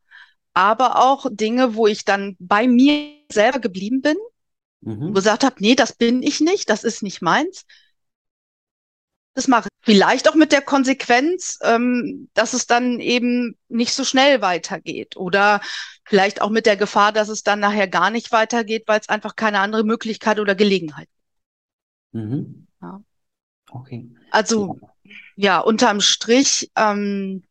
aber 0.53 1.03
auch 1.03 1.25
Dinge, 1.31 1.75
wo 1.75 1.87
ich 1.87 2.05
dann 2.05 2.35
bei 2.39 2.67
mir 2.67 3.15
selber 3.31 3.59
geblieben 3.59 4.01
bin, 4.01 4.17
mhm. 4.81 5.13
gesagt 5.13 5.43
habe, 5.43 5.55
nee, 5.59 5.75
das 5.75 5.93
bin 5.93 6.21
ich 6.21 6.39
nicht, 6.39 6.69
das 6.69 6.83
ist 6.83 7.01
nicht 7.01 7.21
meins. 7.21 7.65
Das 9.33 9.49
mache 9.49 9.67
ich 9.67 9.85
vielleicht 9.85 10.29
auch 10.29 10.35
mit 10.35 10.53
der 10.53 10.61
Konsequenz, 10.61 11.59
ähm, 11.61 12.29
dass 12.33 12.53
es 12.53 12.67
dann 12.67 13.01
eben 13.01 13.57
nicht 13.67 13.93
so 13.93 14.05
schnell 14.05 14.41
weitergeht 14.41 15.17
oder 15.17 15.59
vielleicht 16.05 16.41
auch 16.41 16.49
mit 16.49 16.65
der 16.65 16.77
Gefahr, 16.77 17.11
dass 17.11 17.27
es 17.27 17.43
dann 17.43 17.59
nachher 17.59 17.89
gar 17.89 18.11
nicht 18.11 18.31
weitergeht, 18.31 18.83
weil 18.87 18.99
es 19.01 19.09
einfach 19.09 19.35
keine 19.35 19.59
andere 19.59 19.83
Möglichkeit 19.83 20.39
oder 20.39 20.55
Gelegenheit 20.55 21.09
gibt. 22.13 22.23
Mhm. 22.23 22.67
Okay. 23.75 24.09
Also 24.31 24.79
ja, 25.35 25.59
unterm 25.59 25.99
Strich 26.01 26.71
ähm, 26.75 27.43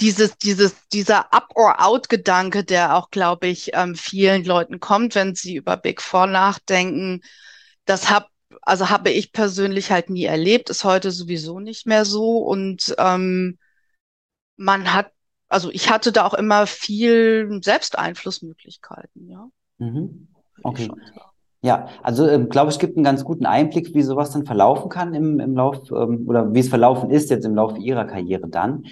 dieses, 0.00 0.36
dieses, 0.38 0.88
dieser 0.88 1.32
Up 1.32 1.50
or 1.54 1.84
Out 1.84 2.08
Gedanke, 2.08 2.64
der 2.64 2.96
auch, 2.96 3.10
glaube 3.10 3.48
ich, 3.48 3.70
ähm, 3.74 3.94
vielen 3.94 4.44
Leuten 4.44 4.80
kommt, 4.80 5.14
wenn 5.14 5.34
sie 5.34 5.56
über 5.56 5.76
Big 5.76 6.00
Four 6.00 6.26
nachdenken, 6.26 7.22
das 7.84 8.10
hab, 8.10 8.30
also 8.62 8.90
habe 8.90 9.10
ich 9.10 9.32
persönlich 9.32 9.90
halt 9.90 10.10
nie 10.10 10.24
erlebt, 10.24 10.70
ist 10.70 10.84
heute 10.84 11.10
sowieso 11.10 11.58
nicht 11.60 11.86
mehr 11.86 12.04
so 12.04 12.38
und 12.38 12.94
ähm, 12.98 13.58
man 14.56 14.92
hat, 14.92 15.12
also 15.48 15.70
ich 15.70 15.90
hatte 15.90 16.12
da 16.12 16.26
auch 16.26 16.34
immer 16.34 16.66
viel 16.66 17.60
Selbsteinflussmöglichkeiten, 17.62 19.28
ja. 19.28 19.48
Mhm. 19.78 20.28
Okay. 20.62 20.90
Ja, 21.60 21.88
also 22.02 22.28
ähm, 22.28 22.48
glaube 22.48 22.70
ich, 22.70 22.78
gibt 22.78 22.96
einen 22.96 23.04
ganz 23.04 23.24
guten 23.24 23.44
Einblick, 23.44 23.92
wie 23.94 24.02
sowas 24.02 24.30
dann 24.30 24.46
verlaufen 24.46 24.88
kann 24.88 25.12
im, 25.14 25.40
im 25.40 25.54
Lauf 25.56 25.90
ähm, 25.90 26.24
oder 26.28 26.54
wie 26.54 26.60
es 26.60 26.68
verlaufen 26.68 27.10
ist 27.10 27.30
jetzt 27.30 27.44
im 27.44 27.56
Laufe 27.56 27.78
Ihrer 27.78 28.04
Karriere 28.04 28.48
dann. 28.48 28.84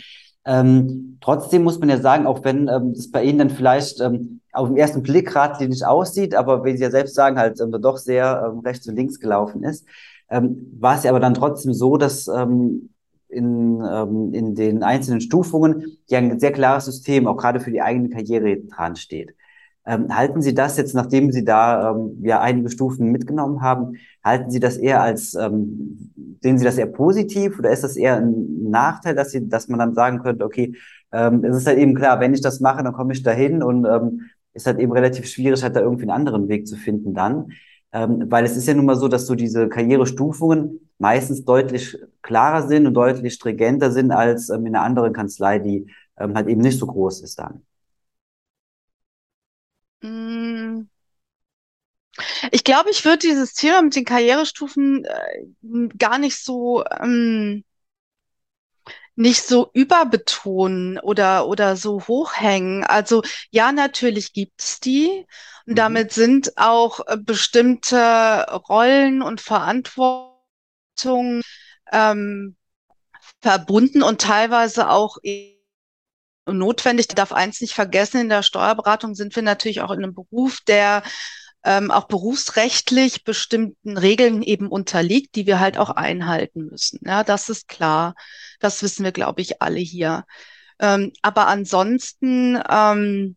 Ähm, 0.45 1.19
trotzdem 1.21 1.63
muss 1.63 1.79
man 1.79 1.89
ja 1.89 1.99
sagen, 1.99 2.27
auch 2.27 2.43
wenn 2.45 2.69
ähm, 2.69 2.91
es 2.91 3.11
bei 3.11 3.23
Ihnen 3.23 3.39
dann 3.39 3.51
vielleicht 3.51 4.01
ähm, 4.01 4.41
auf 4.53 4.69
den 4.69 4.77
ersten 4.77 5.03
Blick 5.03 5.29
geradlinig 5.29 5.87
aussieht, 5.87 6.35
aber 6.35 6.65
wie 6.65 6.77
Sie 6.77 6.83
ja 6.83 6.91
selbst 6.91 7.15
sagen, 7.15 7.39
halt 7.39 7.61
ähm, 7.61 7.71
doch 7.81 7.99
sehr 7.99 8.51
ähm, 8.53 8.61
rechts 8.61 8.89
und 8.89 8.97
links 8.97 9.21
gelaufen 9.21 9.63
ist, 9.63 9.87
ähm, 10.29 10.73
war 10.79 10.97
es 10.97 11.05
ja 11.05 11.11
aber 11.11 11.21
dann 11.21 11.35
trotzdem 11.35 11.73
so, 11.73 11.97
dass 11.97 12.27
ähm, 12.27 12.91
in, 13.29 13.81
ähm, 13.89 14.33
in 14.33 14.55
den 14.57 14.83
einzelnen 14.83 15.21
Stufungen 15.21 15.99
ja 16.09 16.19
ein 16.19 16.41
sehr 16.41 16.53
klares 16.53 16.87
System 16.87 17.29
auch 17.29 17.37
gerade 17.37 17.61
für 17.61 17.71
die 17.71 17.83
eigene 17.83 18.09
Karriere 18.09 18.57
dran 18.57 18.97
steht. 18.97 19.35
Ähm, 19.87 20.15
halten 20.15 20.43
Sie 20.43 20.55
das 20.55 20.77
jetzt, 20.77 20.95
nachdem 20.95 21.31
Sie 21.33 21.45
da 21.45 21.93
ähm, 21.93 22.19
ja 22.23 22.41
einige 22.41 22.71
Stufen 22.71 23.13
mitgenommen 23.13 23.63
haben, 23.63 23.97
halten 24.25 24.51
Sie 24.51 24.61
das 24.61 24.77
eher 24.77 25.01
als, 25.03 25.35
ähm, 25.35 26.13
sehen 26.43 26.59
Sie 26.59 26.65
das 26.65 26.79
eher 26.79 26.87
positiv 26.87 27.59
oder 27.59 27.71
ist 27.71 27.85
das 27.85 27.97
eher 27.97 28.17
ein 28.17 28.71
Nachteil, 28.71 29.15
dass 29.15 29.31
Sie, 29.31 29.49
dass 29.49 29.69
man 29.69 29.79
dann 29.79 29.95
sagen 29.95 30.21
könnte, 30.23 30.45
okay, 30.45 30.75
ähm, 31.13 31.45
es 31.45 31.57
ist 31.57 31.67
halt 31.67 31.79
eben 31.79 31.95
klar, 31.95 32.21
wenn 32.21 32.35
ich 32.35 32.41
das 32.41 32.61
mache, 32.61 32.83
dann 32.83 32.93
komme 32.93 33.13
ich 33.13 33.23
dahin 33.23 33.63
und 33.63 33.85
ähm, 33.87 34.23
ist 34.55 34.67
halt 34.67 34.79
eben 34.81 34.93
relativ 34.93 35.27
schwierig, 35.27 35.63
halt 35.63 35.77
da 35.77 35.81
irgendwie 35.81 36.03
einen 36.03 36.11
anderen 36.11 36.49
Weg 36.49 36.67
zu 36.67 36.77
finden 36.77 37.15
dann. 37.15 37.53
Ähm, 37.93 38.25
weil 38.29 38.45
es 38.45 38.57
ist 38.57 38.67
ja 38.67 38.75
nun 38.75 38.87
mal 38.87 38.97
so, 38.97 39.09
dass 39.09 39.27
so 39.27 39.35
diese 39.35 39.69
Karrierestufungen 39.69 40.91
meistens 40.99 41.45
deutlich 41.45 41.97
klarer 42.23 42.67
sind 42.67 42.87
und 42.87 42.95
deutlich 42.95 43.35
stringenter 43.35 43.93
sind 43.93 44.11
als 44.11 44.49
ähm, 44.51 44.67
in 44.67 44.75
einer 44.75 44.85
anderen 44.85 45.13
Kanzlei, 45.13 45.59
die 45.59 45.87
ähm, 46.19 46.35
halt 46.35 46.49
eben 46.49 46.61
nicht 46.63 46.79
so 46.79 46.87
groß 46.87 47.23
ist 47.23 47.39
dann. 47.39 47.66
Mm. 50.03 50.89
Ich 52.51 52.65
glaube, 52.65 52.91
ich 52.91 53.05
würde 53.05 53.19
dieses 53.19 53.53
Thema 53.53 53.83
mit 53.83 53.95
den 53.95 54.05
Karrierestufen 54.05 55.05
äh, 55.05 55.89
gar 55.99 56.19
nicht 56.19 56.43
so 56.43 56.85
ähm, 57.01 57.65
nicht 59.17 59.47
so 59.47 59.71
überbetonen 59.73 60.99
oder 60.99 61.49
oder 61.49 61.77
so 61.77 62.07
hochhängen. 62.07 62.85
Also 62.85 63.23
ja, 63.51 63.73
natürlich 63.73 64.33
gibt 64.33 64.61
es 64.61 64.81
die. 64.81 65.27
Und 65.67 65.73
mhm. 65.73 65.77
damit 65.77 66.13
sind 66.13 66.57
auch 66.57 67.01
äh, 67.07 67.17
bestimmte 67.17 68.47
Rollen 68.69 69.23
und 69.23 69.41
Verantwortungen 69.41 71.43
ähm, 71.93 72.57
verbunden 73.41 74.03
und 74.03 74.21
teilweise 74.21 74.91
auch 74.91 75.17
notwendig. 76.47 77.07
Ich 77.09 77.15
darf 77.15 77.33
eins 77.33 77.61
nicht 77.61 77.75
vergessen, 77.75 78.21
in 78.21 78.29
der 78.29 78.43
Steuerberatung 78.43 79.15
sind 79.15 79.35
wir 79.37 79.43
natürlich 79.43 79.81
auch 79.81 79.91
in 79.91 80.03
einem 80.03 80.15
Beruf, 80.15 80.61
der 80.67 81.03
ähm, 81.65 81.91
auch 81.91 82.07
berufsrechtlich 82.07 83.25
bestimmten 83.25 83.99
Regeln 83.99 84.43
eben 84.43 84.69
unterliegt, 84.69 85.35
die 85.35 85.47
wir 85.47 85.59
halt 85.61 85.79
auch 85.79 85.91
einhalten 85.91 86.67
müssen. 86.67 87.01
Ja, 87.05 87.25
das 87.25 87.49
ist 87.49 87.69
klar. 87.69 88.15
Das 88.61 88.83
wissen 88.83 89.05
wir, 89.05 89.13
glaube 89.13 89.41
ich, 89.43 89.61
alle 89.63 89.81
hier. 89.81 90.25
Ähm, 90.79 91.13
aber 91.23 91.49
ansonsten 91.49 92.63
ähm, 92.71 93.37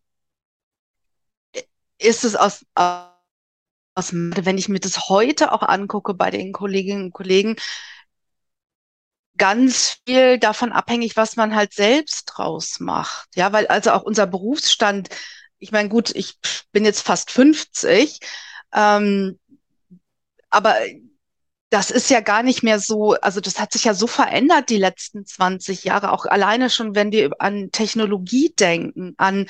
ist 1.98 2.24
es 2.24 2.36
aus, 2.36 2.64
aus, 2.74 4.12
wenn 4.12 4.58
ich 4.58 4.68
mir 4.68 4.80
das 4.80 5.08
heute 5.08 5.52
auch 5.52 5.62
angucke 5.62 6.14
bei 6.14 6.30
den 6.30 6.52
Kolleginnen 6.52 7.04
und 7.06 7.12
Kollegen, 7.12 7.56
ganz 9.40 9.96
viel 10.06 10.38
davon 10.38 10.70
abhängig, 10.70 11.16
was 11.16 11.34
man 11.36 11.54
halt 11.56 11.72
selbst 11.72 12.26
draus 12.26 12.78
macht. 12.78 13.26
Ja, 13.36 13.52
weil 13.52 13.66
also 13.68 13.92
auch 13.92 14.02
unser 14.02 14.26
Berufsstand, 14.26 15.08
ich 15.58 15.72
meine, 15.72 15.88
gut, 15.88 16.14
ich 16.14 16.38
bin 16.72 16.84
jetzt 16.84 17.00
fast 17.00 17.30
50, 17.30 18.20
ähm, 18.74 19.38
aber 20.50 20.76
das 21.70 21.90
ist 21.90 22.10
ja 22.10 22.20
gar 22.20 22.42
nicht 22.42 22.62
mehr 22.62 22.78
so, 22.80 23.14
also 23.14 23.40
das 23.40 23.58
hat 23.58 23.72
sich 23.72 23.84
ja 23.84 23.94
so 23.94 24.06
verändert 24.06 24.68
die 24.68 24.76
letzten 24.76 25.24
20 25.24 25.84
Jahre, 25.84 26.12
auch 26.12 26.26
alleine 26.26 26.68
schon, 26.68 26.94
wenn 26.94 27.10
wir 27.10 27.30
an 27.38 27.70
Technologie 27.72 28.52
denken, 28.58 29.14
an 29.16 29.46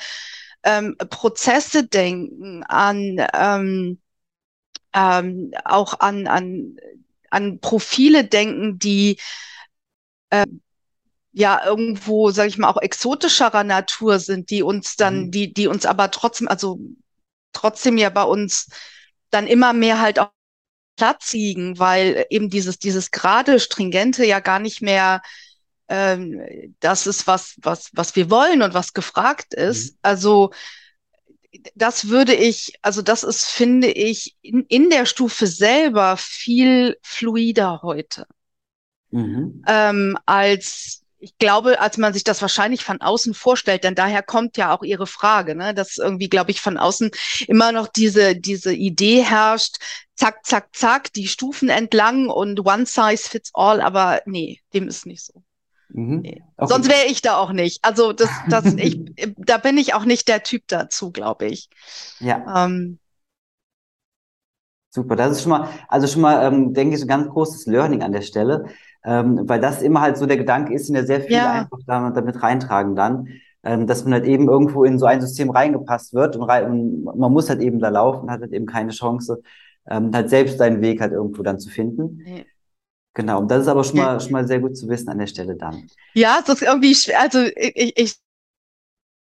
ähm, 0.63 0.95
Prozesse 1.09 1.85
denken, 1.85 2.63
an 2.63 3.17
ähm, 3.33 3.99
ähm, 4.93 5.51
auch 5.65 5.99
an, 5.99 6.27
an, 6.27 6.77
an 7.29 7.59
Profile 7.59 8.23
denken, 8.23 8.79
die 8.79 9.17
äh, 10.31 10.45
ja 11.33 11.65
irgendwo, 11.65 12.31
sage 12.31 12.49
ich 12.49 12.57
mal, 12.57 12.69
auch 12.69 12.81
exotischerer 12.81 13.63
Natur 13.63 14.19
sind, 14.19 14.49
die 14.49 14.63
uns 14.63 14.95
dann, 14.95 15.25
mhm. 15.27 15.31
die, 15.31 15.53
die 15.53 15.67
uns 15.67 15.85
aber 15.85 16.11
trotzdem, 16.11 16.47
also 16.47 16.79
trotzdem 17.53 17.97
ja 17.97 18.09
bei 18.09 18.23
uns 18.23 18.67
dann 19.29 19.47
immer 19.47 19.73
mehr 19.73 20.01
halt 20.01 20.19
auch 20.19 20.31
Platz 20.97 21.33
liegen, 21.33 21.79
weil 21.79 22.25
eben 22.29 22.49
dieses, 22.49 22.79
dieses 22.79 23.11
gerade 23.11 23.59
stringente 23.59 24.25
ja 24.25 24.39
gar 24.39 24.59
nicht 24.59 24.81
mehr 24.81 25.21
ähm, 25.91 26.73
das 26.79 27.05
ist 27.05 27.27
was, 27.27 27.55
was, 27.61 27.89
was 27.93 28.15
wir 28.15 28.29
wollen 28.29 28.61
und 28.61 28.73
was 28.73 28.93
gefragt 28.93 29.53
ist. 29.53 29.91
Mhm. 29.91 29.99
Also 30.01 30.51
das 31.75 32.07
würde 32.07 32.33
ich, 32.33 32.75
also 32.81 33.01
das 33.01 33.23
ist, 33.23 33.45
finde 33.45 33.91
ich, 33.91 34.37
in, 34.41 34.65
in 34.67 34.89
der 34.89 35.05
Stufe 35.05 35.47
selber 35.47 36.15
viel 36.17 36.97
fluider 37.01 37.81
heute. 37.81 38.25
Mhm. 39.11 39.63
Ähm, 39.67 40.17
als 40.25 41.01
ich 41.21 41.37
glaube, 41.37 41.79
als 41.79 41.97
man 41.97 42.13
sich 42.13 42.23
das 42.23 42.41
wahrscheinlich 42.41 42.83
von 42.83 42.99
außen 42.99 43.35
vorstellt, 43.35 43.83
denn 43.83 43.93
daher 43.93 44.23
kommt 44.23 44.57
ja 44.57 44.75
auch 44.75 44.81
Ihre 44.81 45.05
Frage, 45.05 45.55
ne, 45.55 45.73
dass 45.73 45.97
irgendwie, 45.97 46.29
glaube 46.29 46.49
ich, 46.49 46.61
von 46.61 46.77
außen 46.77 47.11
immer 47.47 47.71
noch 47.71 47.87
diese, 47.87 48.35
diese 48.35 48.73
Idee 48.73 49.21
herrscht, 49.21 49.77
zack, 50.15 50.45
zack, 50.45 50.75
zack, 50.75 51.13
die 51.13 51.27
Stufen 51.27 51.69
entlang 51.69 52.27
und 52.27 52.65
one 52.65 52.87
size 52.87 53.29
fits 53.29 53.51
all, 53.53 53.81
aber 53.81 54.21
nee, 54.25 54.61
dem 54.73 54.87
ist 54.87 55.05
nicht 55.05 55.23
so. 55.23 55.43
Mhm. 55.89 56.21
Nee. 56.21 56.43
Okay. 56.57 56.73
Sonst 56.73 56.89
wäre 56.89 57.05
ich 57.07 57.21
da 57.21 57.37
auch 57.37 57.51
nicht. 57.51 57.83
Also 57.83 58.13
das, 58.13 58.29
das, 58.49 58.65
ich, 58.77 58.99
da 59.37 59.57
bin 59.57 59.77
ich 59.77 59.93
auch 59.93 60.05
nicht 60.05 60.27
der 60.27 60.41
Typ 60.41 60.63
dazu, 60.67 61.11
glaube 61.11 61.45
ich. 61.45 61.69
Ja. 62.19 62.65
Ähm, 62.65 62.97
Super, 64.93 65.15
das 65.15 65.37
ist 65.37 65.43
schon 65.43 65.51
mal, 65.51 65.69
also 65.87 66.05
schon 66.05 66.21
mal, 66.21 66.45
ähm, 66.45 66.73
denke 66.73 66.97
ich, 66.97 67.01
ein 67.01 67.07
ganz 67.07 67.29
großes 67.29 67.65
Learning 67.67 68.03
an 68.03 68.11
der 68.11 68.23
Stelle, 68.23 68.65
ähm, 69.03 69.41
weil 69.43 69.59
das 69.59 69.81
immer 69.81 70.01
halt 70.01 70.17
so 70.17 70.25
der 70.25 70.37
Gedanke 70.37 70.73
ist, 70.73 70.87
in 70.87 70.95
der 70.95 71.05
sehr 71.05 71.21
viel 71.21 71.33
ja. 71.33 71.51
einfach 71.51 71.79
damit, 71.85 72.15
damit 72.15 72.41
reintragen 72.41 72.95
dann, 72.95 73.27
ähm, 73.63 73.87
dass 73.87 74.03
man 74.03 74.13
halt 74.13 74.25
eben 74.25 74.49
irgendwo 74.49 74.83
in 74.83 74.99
so 74.99 75.05
ein 75.05 75.21
System 75.21 75.49
reingepasst 75.49 76.13
wird 76.13 76.35
und, 76.35 76.43
rein, 76.43 76.65
und 76.65 77.17
man 77.17 77.31
muss 77.31 77.49
halt 77.49 77.61
eben 77.61 77.79
da 77.79 77.89
laufen, 77.89 78.29
hat 78.29 78.41
halt 78.41 78.53
eben 78.53 78.65
keine 78.65 78.91
Chance, 78.91 79.41
ähm, 79.89 80.11
halt 80.13 80.29
selbst 80.29 80.57
seinen 80.57 80.81
Weg 80.81 81.01
halt 81.01 81.13
irgendwo 81.13 81.43
dann 81.43 81.59
zu 81.59 81.69
finden. 81.69 82.21
Nee. 82.23 82.45
Genau, 83.13 83.39
und 83.39 83.51
das 83.51 83.63
ist 83.63 83.67
aber 83.67 83.83
schon 83.83 83.97
mal, 83.97 84.19
schon 84.21 84.31
mal 84.31 84.47
sehr 84.47 84.59
gut 84.59 84.77
zu 84.77 84.87
wissen 84.87 85.09
an 85.09 85.17
der 85.17 85.27
Stelle 85.27 85.55
dann. 85.55 85.87
Ja, 86.13 86.39
es 86.41 86.47
ist 86.47 86.61
irgendwie 86.61 86.95
schwer, 86.95 87.19
also 87.19 87.39
ich, 87.41 87.97
ich 87.97 88.15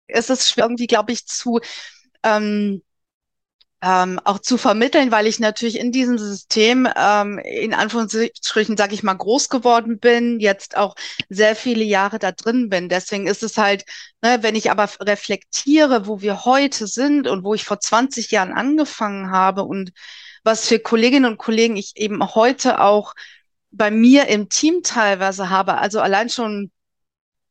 es 0.07 0.29
ist 0.29 0.49
schwer 0.49 0.65
irgendwie, 0.65 0.87
glaube 0.87 1.11
ich, 1.11 1.25
zu, 1.25 1.59
ähm, 2.23 2.81
ähm, 3.85 4.19
auch 4.23 4.39
zu 4.39 4.57
vermitteln, 4.57 5.11
weil 5.11 5.27
ich 5.27 5.39
natürlich 5.39 5.77
in 5.77 5.91
diesem 5.91 6.17
System 6.17 6.87
ähm, 6.95 7.37
in 7.39 7.73
Anführungsstrichen, 7.75 8.77
sage 8.77 8.95
ich 8.95 9.03
mal, 9.03 9.13
groß 9.13 9.49
geworden 9.49 9.99
bin, 9.99 10.39
jetzt 10.39 10.75
auch 10.75 10.95
sehr 11.29 11.55
viele 11.55 11.83
Jahre 11.83 12.17
da 12.17 12.31
drin 12.31 12.69
bin. 12.69 12.89
Deswegen 12.89 13.27
ist 13.27 13.43
es 13.43 13.57
halt, 13.57 13.85
ne, 14.23 14.39
wenn 14.41 14.55
ich 14.55 14.71
aber 14.71 14.89
reflektiere, 15.01 16.07
wo 16.07 16.21
wir 16.21 16.45
heute 16.45 16.87
sind 16.87 17.27
und 17.27 17.43
wo 17.43 17.53
ich 17.53 17.63
vor 17.63 17.79
20 17.79 18.31
Jahren 18.31 18.53
angefangen 18.53 19.29
habe 19.29 19.63
und 19.63 19.91
was 20.43 20.67
für 20.67 20.79
Kolleginnen 20.79 21.31
und 21.31 21.37
Kollegen 21.37 21.75
ich 21.75 21.95
eben 21.95 22.23
heute 22.33 22.81
auch 22.81 23.13
bei 23.71 23.91
mir 23.91 24.27
im 24.29 24.49
Team 24.49 24.81
teilweise 24.83 25.49
habe, 25.49 25.77
also 25.77 25.99
allein 25.99 26.29
schon 26.29 26.71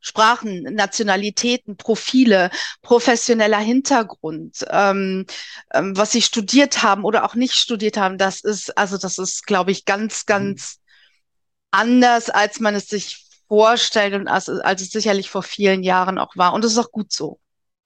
Sprachen, 0.05 0.63
Nationalitäten, 0.65 1.79
Profile, 1.79 2.51
professioneller 2.83 3.59
Hintergrund, 3.59 4.63
ähm, 4.69 5.25
ähm, 5.73 5.97
was 5.97 6.13
sie 6.13 6.21
studiert 6.21 6.83
haben 6.83 7.05
oder 7.05 7.25
auch 7.25 7.35
nicht 7.35 7.55
studiert 7.55 7.97
haben, 7.97 8.19
das 8.19 8.43
ist, 8.43 8.77
also 8.77 8.99
das 8.99 9.17
ist, 9.17 9.47
glaube 9.47 9.71
ich, 9.71 9.87
ganz, 9.87 10.27
ganz 10.27 10.77
mhm. 10.77 11.81
anders, 11.81 12.29
als 12.29 12.61
man 12.61 12.75
es 12.75 12.87
sich 12.87 13.27
vorstellt 13.49 14.13
und 14.13 14.29
als, 14.29 14.51
als 14.51 14.83
es 14.83 14.91
sicherlich 14.91 15.31
vor 15.31 15.43
vielen 15.43 15.83
Jahren 15.83 16.19
auch 16.19 16.37
war. 16.37 16.53
Und 16.53 16.65
das 16.65 16.73
ist 16.73 16.79
auch 16.79 16.93
gut 16.93 17.11
so. 17.11 17.39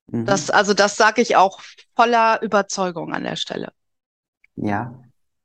Mhm. 0.09 0.27
Das, 0.27 0.51
also 0.51 0.75
das 0.75 0.97
sage 0.97 1.23
ich 1.23 1.37
auch 1.37 1.61
voller 1.95 2.43
Überzeugung 2.43 3.15
an 3.15 3.23
der 3.23 3.37
Stelle. 3.37 3.71
Ja, 4.57 4.99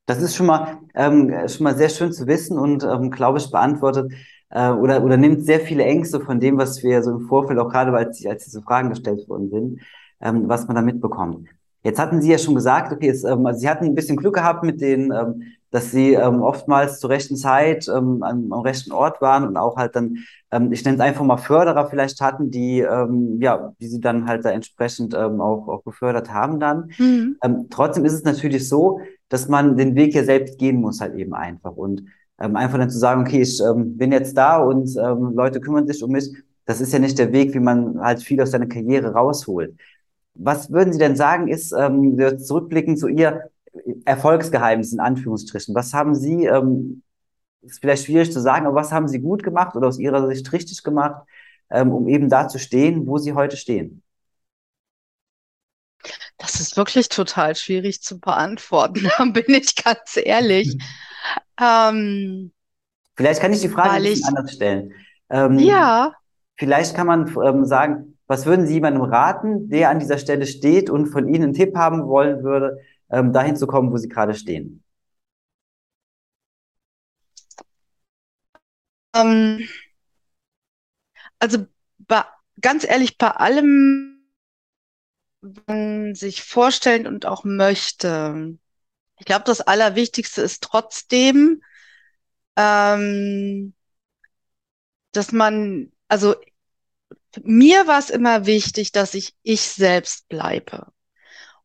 das 0.07 0.23
ist 0.23 0.35
schon 0.35 0.47
mal, 0.47 0.79
ähm, 0.95 1.47
schon 1.47 1.65
mal 1.65 1.77
sehr 1.77 1.89
schön 1.89 2.11
zu 2.11 2.25
wissen 2.25 2.57
und, 2.57 2.83
ähm, 2.83 3.11
glaube 3.11 3.37
ich, 3.37 3.51
beantwortet 3.51 4.11
äh, 4.53 4.69
oder, 4.69 5.03
oder 5.03 5.17
nimmt 5.17 5.45
sehr 5.45 5.59
viele 5.59 5.83
Ängste 5.83 6.19
von 6.19 6.39
dem, 6.39 6.57
was 6.57 6.83
wir 6.83 7.01
so 7.01 7.11
im 7.11 7.27
Vorfeld, 7.27 7.59
auch 7.59 7.69
gerade 7.69 7.91
als, 7.91 8.25
als 8.25 8.45
diese 8.45 8.61
Fragen 8.61 8.89
gestellt 8.89 9.27
worden 9.27 9.49
sind, 9.49 9.79
ähm, 10.21 10.47
was 10.47 10.67
man 10.67 10.75
da 10.75 10.81
mitbekommt. 10.81 11.47
Jetzt 11.83 11.99
hatten 11.99 12.21
Sie 12.21 12.31
ja 12.31 12.37
schon 12.37 12.55
gesagt, 12.55 12.93
okay, 12.93 13.09
es, 13.09 13.23
ähm, 13.23 13.45
also 13.45 13.59
Sie 13.59 13.69
hatten 13.69 13.85
ein 13.85 13.95
bisschen 13.95 14.15
Glück 14.15 14.35
gehabt 14.35 14.63
mit 14.63 14.79
den, 14.79 15.11
ähm, 15.11 15.43
dass 15.71 15.89
Sie 15.89 16.13
ähm, 16.13 16.43
oftmals 16.43 16.99
zur 16.99 17.09
rechten 17.09 17.35
Zeit 17.35 17.87
ähm, 17.87 18.21
am, 18.21 18.53
am 18.53 18.59
rechten 18.61 18.91
Ort 18.91 19.21
waren 19.21 19.45
und 19.45 19.57
auch 19.57 19.75
halt 19.75 19.95
dann, 19.95 20.19
ähm, 20.51 20.71
ich 20.71 20.85
nenne 20.85 20.97
es 20.97 21.01
einfach 21.01 21.25
mal 21.25 21.37
Förderer 21.37 21.89
vielleicht 21.89 22.21
hatten, 22.21 22.51
die, 22.51 22.81
ähm, 22.81 23.41
ja, 23.41 23.73
die 23.81 23.87
Sie 23.87 23.99
dann 23.99 24.27
halt 24.27 24.45
da 24.45 24.51
entsprechend 24.51 25.15
ähm, 25.15 25.41
auch, 25.41 25.67
auch 25.67 25.83
gefördert 25.83 26.31
haben 26.31 26.59
dann. 26.59 26.91
Mhm. 26.99 27.37
Ähm, 27.43 27.67
trotzdem 27.71 28.05
ist 28.05 28.13
es 28.13 28.23
natürlich 28.23 28.69
so, 28.69 28.99
dass 29.29 29.49
man 29.49 29.75
den 29.75 29.95
Weg 29.95 30.13
ja 30.13 30.23
selbst 30.23 30.59
gehen 30.59 30.79
muss 30.79 31.01
halt 31.01 31.15
eben 31.15 31.33
einfach 31.33 31.75
und 31.75 32.03
ähm, 32.43 32.55
einfach 32.57 32.77
dann 32.77 32.89
zu 32.89 32.99
sagen, 32.99 33.21
okay, 33.21 33.41
ich 33.41 33.61
ähm, 33.61 33.97
bin 33.97 34.11
jetzt 34.11 34.35
da 34.35 34.57
und 34.57 34.95
ähm, 34.97 35.33
Leute 35.33 35.61
kümmern 35.61 35.87
sich 35.87 36.03
um 36.03 36.11
mich, 36.11 36.29
das 36.65 36.81
ist 36.81 36.91
ja 36.91 36.99
nicht 36.99 37.17
der 37.17 37.31
Weg, 37.31 37.53
wie 37.53 37.59
man 37.59 37.99
halt 38.01 38.21
viel 38.21 38.41
aus 38.41 38.51
seiner 38.51 38.67
Karriere 38.67 39.13
rausholt. 39.13 39.77
Was 40.35 40.71
würden 40.71 40.91
Sie 40.91 40.99
denn 40.99 41.15
sagen, 41.15 41.47
ist 41.47 41.71
ähm, 41.71 42.17
zurückblickend 42.39 42.99
zu 42.99 43.07
Ihr 43.07 43.49
Erfolgsgeheimnis 44.05 44.91
in 44.91 44.99
Anführungsstrichen? 44.99 45.73
Was 45.73 45.93
haben 45.93 46.15
Sie, 46.15 46.45
ähm, 46.45 47.01
ist 47.61 47.79
vielleicht 47.79 48.05
schwierig 48.05 48.31
zu 48.33 48.41
sagen, 48.41 48.65
aber 48.65 48.75
was 48.75 48.91
haben 48.91 49.07
Sie 49.07 49.19
gut 49.19 49.43
gemacht 49.43 49.75
oder 49.75 49.87
aus 49.87 49.99
Ihrer 49.99 50.27
Sicht 50.27 50.51
richtig 50.51 50.83
gemacht, 50.83 51.25
ähm, 51.69 51.91
um 51.91 52.09
eben 52.09 52.29
da 52.29 52.47
zu 52.49 52.59
stehen, 52.59 53.07
wo 53.07 53.17
Sie 53.19 53.33
heute 53.33 53.55
stehen? 53.55 54.01
Das 56.37 56.59
ist 56.59 56.75
wirklich 56.75 57.07
total 57.07 57.55
schwierig 57.55 58.01
zu 58.01 58.19
beantworten, 58.19 59.09
bin 59.33 59.45
ich 59.47 59.75
ganz 59.81 60.17
ehrlich. 60.21 60.77
Ähm, 61.59 62.51
vielleicht 63.15 63.41
kann 63.41 63.53
ich 63.53 63.61
die 63.61 63.69
Frage 63.69 63.91
ein 63.91 64.01
bisschen 64.03 64.19
ich, 64.19 64.25
anders 64.27 64.53
stellen. 64.53 64.93
Ähm, 65.29 65.59
ja. 65.59 66.13
Vielleicht 66.55 66.95
kann 66.95 67.07
man 67.07 67.35
ähm, 67.43 67.65
sagen, 67.65 68.17
was 68.27 68.45
würden 68.45 68.65
Sie 68.65 68.75
jemandem 68.75 69.03
raten, 69.03 69.69
der 69.69 69.89
an 69.89 69.99
dieser 69.99 70.17
Stelle 70.17 70.45
steht 70.45 70.89
und 70.89 71.07
von 71.07 71.27
Ihnen 71.27 71.43
einen 71.43 71.53
Tipp 71.53 71.75
haben 71.75 72.07
wollen 72.07 72.43
würde, 72.43 72.79
ähm, 73.09 73.33
dahin 73.33 73.55
zu 73.55 73.67
kommen, 73.67 73.91
wo 73.91 73.97
Sie 73.97 74.09
gerade 74.09 74.33
stehen? 74.33 74.83
Ähm, 79.15 79.67
also 81.39 81.65
bei, 81.99 82.23
ganz 82.61 82.83
ehrlich, 82.83 83.17
bei 83.17 83.29
allem, 83.29 84.25
was 85.41 85.63
man 85.67 86.15
sich 86.15 86.43
vorstellen 86.43 87.05
und 87.05 87.25
auch 87.25 87.43
möchte, 87.43 88.57
ich 89.23 89.25
glaube, 89.25 89.45
das 89.45 89.61
Allerwichtigste 89.61 90.41
ist 90.41 90.61
trotzdem, 90.63 91.63
ähm, 92.57 93.73
dass 95.13 95.31
man, 95.31 95.93
also 96.09 96.35
mir 97.41 97.87
war 97.87 97.99
es 97.99 98.09
immer 98.09 98.45
wichtig, 98.45 98.91
dass 98.91 99.13
ich 99.13 99.33
ich 99.41 99.61
selbst 99.61 100.27
bleibe. 100.27 100.87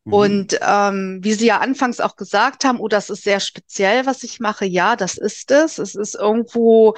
Mhm. 0.05 0.12
Und 0.12 0.59
ähm, 0.62 1.18
wie 1.21 1.33
Sie 1.33 1.47
ja 1.47 1.59
anfangs 1.59 1.99
auch 1.99 2.14
gesagt 2.14 2.64
haben, 2.64 2.79
oh, 2.79 2.87
das 2.87 3.11
ist 3.11 3.25
sehr 3.25 3.40
speziell, 3.40 4.07
was 4.07 4.23
ich 4.23 4.38
mache. 4.38 4.64
Ja, 4.64 4.94
das 4.94 5.18
ist 5.18 5.51
es. 5.51 5.79
Es 5.79 5.97
ist 5.97 6.14
irgendwo, 6.14 6.94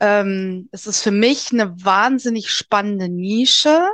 ähm, 0.00 0.68
es 0.70 0.86
ist 0.86 1.00
für 1.00 1.12
mich 1.12 1.50
eine 1.50 1.82
wahnsinnig 1.82 2.50
spannende 2.50 3.08
Nische, 3.08 3.88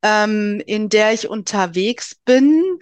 ähm, 0.00 0.62
in 0.64 0.88
der 0.88 1.12
ich 1.12 1.28
unterwegs 1.28 2.14
bin 2.24 2.80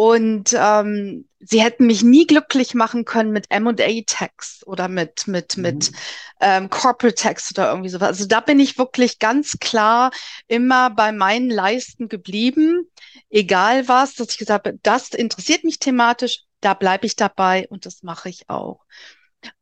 und 0.00 0.56
ähm, 0.58 1.28
sie 1.40 1.60
hätten 1.60 1.84
mich 1.84 2.02
nie 2.02 2.26
glücklich 2.26 2.72
machen 2.72 3.04
können 3.04 3.32
mit 3.32 3.50
M&A-Tax 3.50 4.66
oder 4.66 4.88
mit, 4.88 5.26
mit, 5.26 5.58
mhm. 5.58 5.62
mit 5.62 5.92
ähm, 6.40 6.70
Corporate 6.70 7.16
Tax 7.16 7.50
oder 7.52 7.68
irgendwie 7.68 7.90
sowas. 7.90 8.08
Also 8.08 8.24
da 8.24 8.40
bin 8.40 8.60
ich 8.60 8.78
wirklich 8.78 9.18
ganz 9.18 9.58
klar 9.60 10.10
immer 10.48 10.88
bei 10.88 11.12
meinen 11.12 11.50
Leisten 11.50 12.08
geblieben. 12.08 12.88
Egal 13.28 13.88
was, 13.88 14.14
dass 14.14 14.30
ich 14.30 14.38
gesagt 14.38 14.66
habe, 14.66 14.78
das 14.82 15.10
interessiert 15.10 15.64
mich 15.64 15.78
thematisch, 15.78 16.44
da 16.62 16.72
bleibe 16.72 17.04
ich 17.04 17.16
dabei 17.16 17.68
und 17.68 17.84
das 17.84 18.02
mache 18.02 18.30
ich 18.30 18.48
auch. 18.48 18.86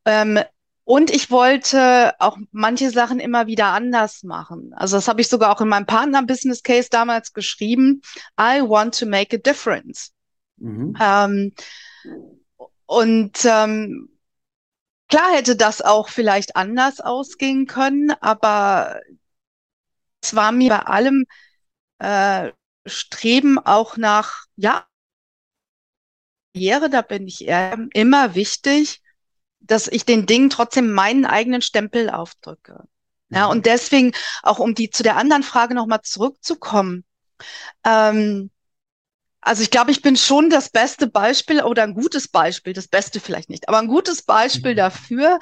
Ähm, 0.04 0.38
und 0.84 1.10
ich 1.10 1.32
wollte 1.32 2.14
auch 2.20 2.38
manche 2.52 2.90
Sachen 2.90 3.18
immer 3.18 3.48
wieder 3.48 3.72
anders 3.72 4.22
machen. 4.22 4.72
Also 4.76 4.98
das 4.98 5.08
habe 5.08 5.20
ich 5.20 5.28
sogar 5.28 5.50
auch 5.50 5.60
in 5.60 5.68
meinem 5.68 5.86
Partner-Business 5.86 6.62
Case 6.62 6.90
damals 6.92 7.32
geschrieben. 7.32 8.02
I 8.40 8.62
want 8.62 8.96
to 9.00 9.06
make 9.06 9.34
a 9.34 9.40
difference. 9.40 10.12
Mhm. 10.58 10.96
Ähm, 11.00 11.52
und 12.86 13.44
ähm, 13.44 14.08
klar 15.08 15.32
hätte 15.34 15.56
das 15.56 15.82
auch 15.82 16.08
vielleicht 16.08 16.56
anders 16.56 17.00
ausgehen 17.00 17.66
können, 17.66 18.10
aber 18.20 19.00
es 20.22 20.34
war 20.34 20.52
mir 20.52 20.70
bei 20.70 20.80
allem 20.80 21.26
äh, 21.98 22.52
Streben 22.86 23.58
auch 23.58 23.96
nach, 23.96 24.44
ja, 24.56 24.86
Karriere, 26.54 26.90
da 26.90 27.02
bin 27.02 27.28
ich 27.28 27.46
eher 27.46 27.78
immer 27.92 28.34
wichtig, 28.34 29.02
dass 29.60 29.86
ich 29.86 30.04
den 30.04 30.26
Dingen 30.26 30.50
trotzdem 30.50 30.90
meinen 30.90 31.24
eigenen 31.24 31.62
Stempel 31.62 32.10
aufdrücke. 32.10 32.84
Ja, 33.30 33.44
mhm. 33.46 33.50
und 33.52 33.66
deswegen, 33.66 34.12
auch 34.42 34.58
um 34.58 34.74
die 34.74 34.90
zu 34.90 35.02
der 35.02 35.16
anderen 35.16 35.42
Frage 35.42 35.74
nochmal 35.74 36.00
zurückzukommen, 36.02 37.04
ähm, 37.84 38.50
also 39.40 39.62
ich 39.62 39.70
glaube, 39.70 39.90
ich 39.90 40.02
bin 40.02 40.16
schon 40.16 40.50
das 40.50 40.70
beste 40.70 41.06
Beispiel 41.06 41.62
oder 41.62 41.84
ein 41.84 41.94
gutes 41.94 42.28
Beispiel, 42.28 42.72
das 42.72 42.88
Beste 42.88 43.20
vielleicht 43.20 43.50
nicht, 43.50 43.68
aber 43.68 43.78
ein 43.78 43.88
gutes 43.88 44.22
Beispiel 44.22 44.72
mhm. 44.72 44.76
dafür, 44.76 45.38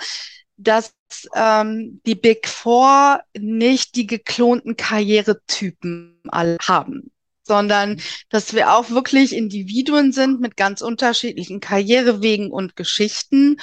dass 0.56 0.92
ähm, 1.34 2.00
die 2.06 2.14
Big 2.14 2.48
Four 2.48 3.20
nicht 3.38 3.94
die 3.96 4.06
geklonten 4.06 4.76
Karrieretypen 4.76 6.20
alle 6.28 6.56
haben, 6.62 7.10
sondern 7.42 8.00
dass 8.28 8.54
wir 8.54 8.72
auch 8.74 8.90
wirklich 8.90 9.34
Individuen 9.34 10.12
sind 10.12 10.40
mit 10.40 10.56
ganz 10.56 10.80
unterschiedlichen 10.80 11.60
Karrierewegen 11.60 12.50
und 12.50 12.76
Geschichten. 12.76 13.60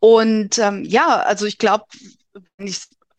Und 0.00 0.58
ähm, 0.58 0.84
ja, 0.84 1.20
also 1.20 1.46
ich 1.46 1.58
glaube, 1.58 1.84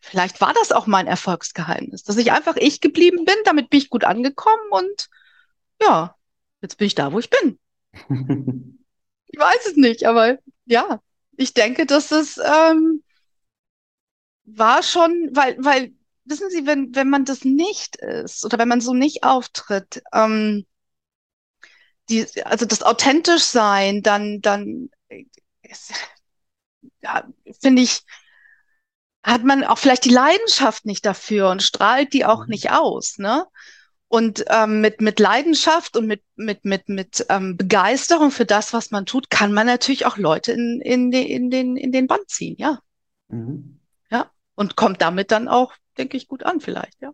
vielleicht 0.00 0.40
war 0.40 0.54
das 0.54 0.72
auch 0.72 0.86
mein 0.86 1.06
Erfolgsgeheimnis, 1.06 2.02
dass 2.02 2.16
ich 2.16 2.32
einfach 2.32 2.56
ich 2.56 2.80
geblieben 2.80 3.24
bin, 3.24 3.36
damit 3.44 3.70
bin 3.70 3.78
ich 3.78 3.90
gut 3.90 4.04
angekommen 4.04 4.70
und 4.70 5.08
ja, 5.80 6.14
jetzt 6.62 6.78
bin 6.78 6.86
ich 6.86 6.94
da, 6.94 7.12
wo 7.12 7.18
ich 7.18 7.28
bin. 7.28 7.58
ich 9.26 9.38
weiß 9.38 9.66
es 9.66 9.76
nicht, 9.76 10.04
aber 10.04 10.38
ja, 10.64 11.00
ich 11.36 11.54
denke, 11.54 11.86
dass 11.86 12.10
es 12.12 12.38
ähm, 12.38 13.02
war 14.44 14.82
schon, 14.82 15.30
weil, 15.32 15.56
weil, 15.58 15.92
wissen 16.24 16.50
Sie, 16.50 16.66
wenn, 16.66 16.94
wenn 16.94 17.10
man 17.10 17.24
das 17.24 17.44
nicht 17.44 17.96
ist 17.96 18.44
oder 18.44 18.58
wenn 18.58 18.68
man 18.68 18.80
so 18.80 18.94
nicht 18.94 19.24
auftritt, 19.24 20.02
ähm, 20.12 20.66
die, 22.08 22.26
also 22.44 22.66
das 22.66 22.82
authentisch 22.82 23.44
sein, 23.44 24.02
dann, 24.02 24.40
dann 24.40 24.90
ja, 27.00 27.28
finde 27.60 27.82
ich, 27.82 28.02
hat 29.22 29.44
man 29.44 29.64
auch 29.64 29.78
vielleicht 29.78 30.04
die 30.04 30.10
Leidenschaft 30.10 30.84
nicht 30.84 31.06
dafür 31.06 31.50
und 31.50 31.62
strahlt 31.62 32.12
die 32.12 32.24
auch 32.24 32.44
mhm. 32.44 32.50
nicht 32.50 32.70
aus, 32.70 33.18
ne? 33.18 33.46
Und 34.12 34.44
ähm, 34.50 34.82
mit, 34.82 35.00
mit 35.00 35.18
Leidenschaft 35.18 35.96
und 35.96 36.06
mit, 36.06 36.22
mit, 36.36 36.66
mit, 36.66 36.90
mit 36.90 37.24
ähm, 37.30 37.56
Begeisterung 37.56 38.30
für 38.30 38.44
das, 38.44 38.74
was 38.74 38.90
man 38.90 39.06
tut, 39.06 39.30
kann 39.30 39.54
man 39.54 39.66
natürlich 39.66 40.04
auch 40.04 40.18
Leute 40.18 40.52
in, 40.52 40.82
in, 40.82 41.10
den, 41.10 41.26
in, 41.26 41.50
den, 41.50 41.78
in 41.78 41.92
den 41.92 42.08
Band 42.08 42.28
ziehen, 42.28 42.54
ja. 42.58 42.78
Mhm. 43.28 43.80
Ja. 44.10 44.30
Und 44.54 44.76
kommt 44.76 45.00
damit 45.00 45.30
dann 45.30 45.48
auch, 45.48 45.72
denke 45.96 46.18
ich, 46.18 46.28
gut 46.28 46.42
an, 46.42 46.60
vielleicht, 46.60 47.00
ja. 47.00 47.12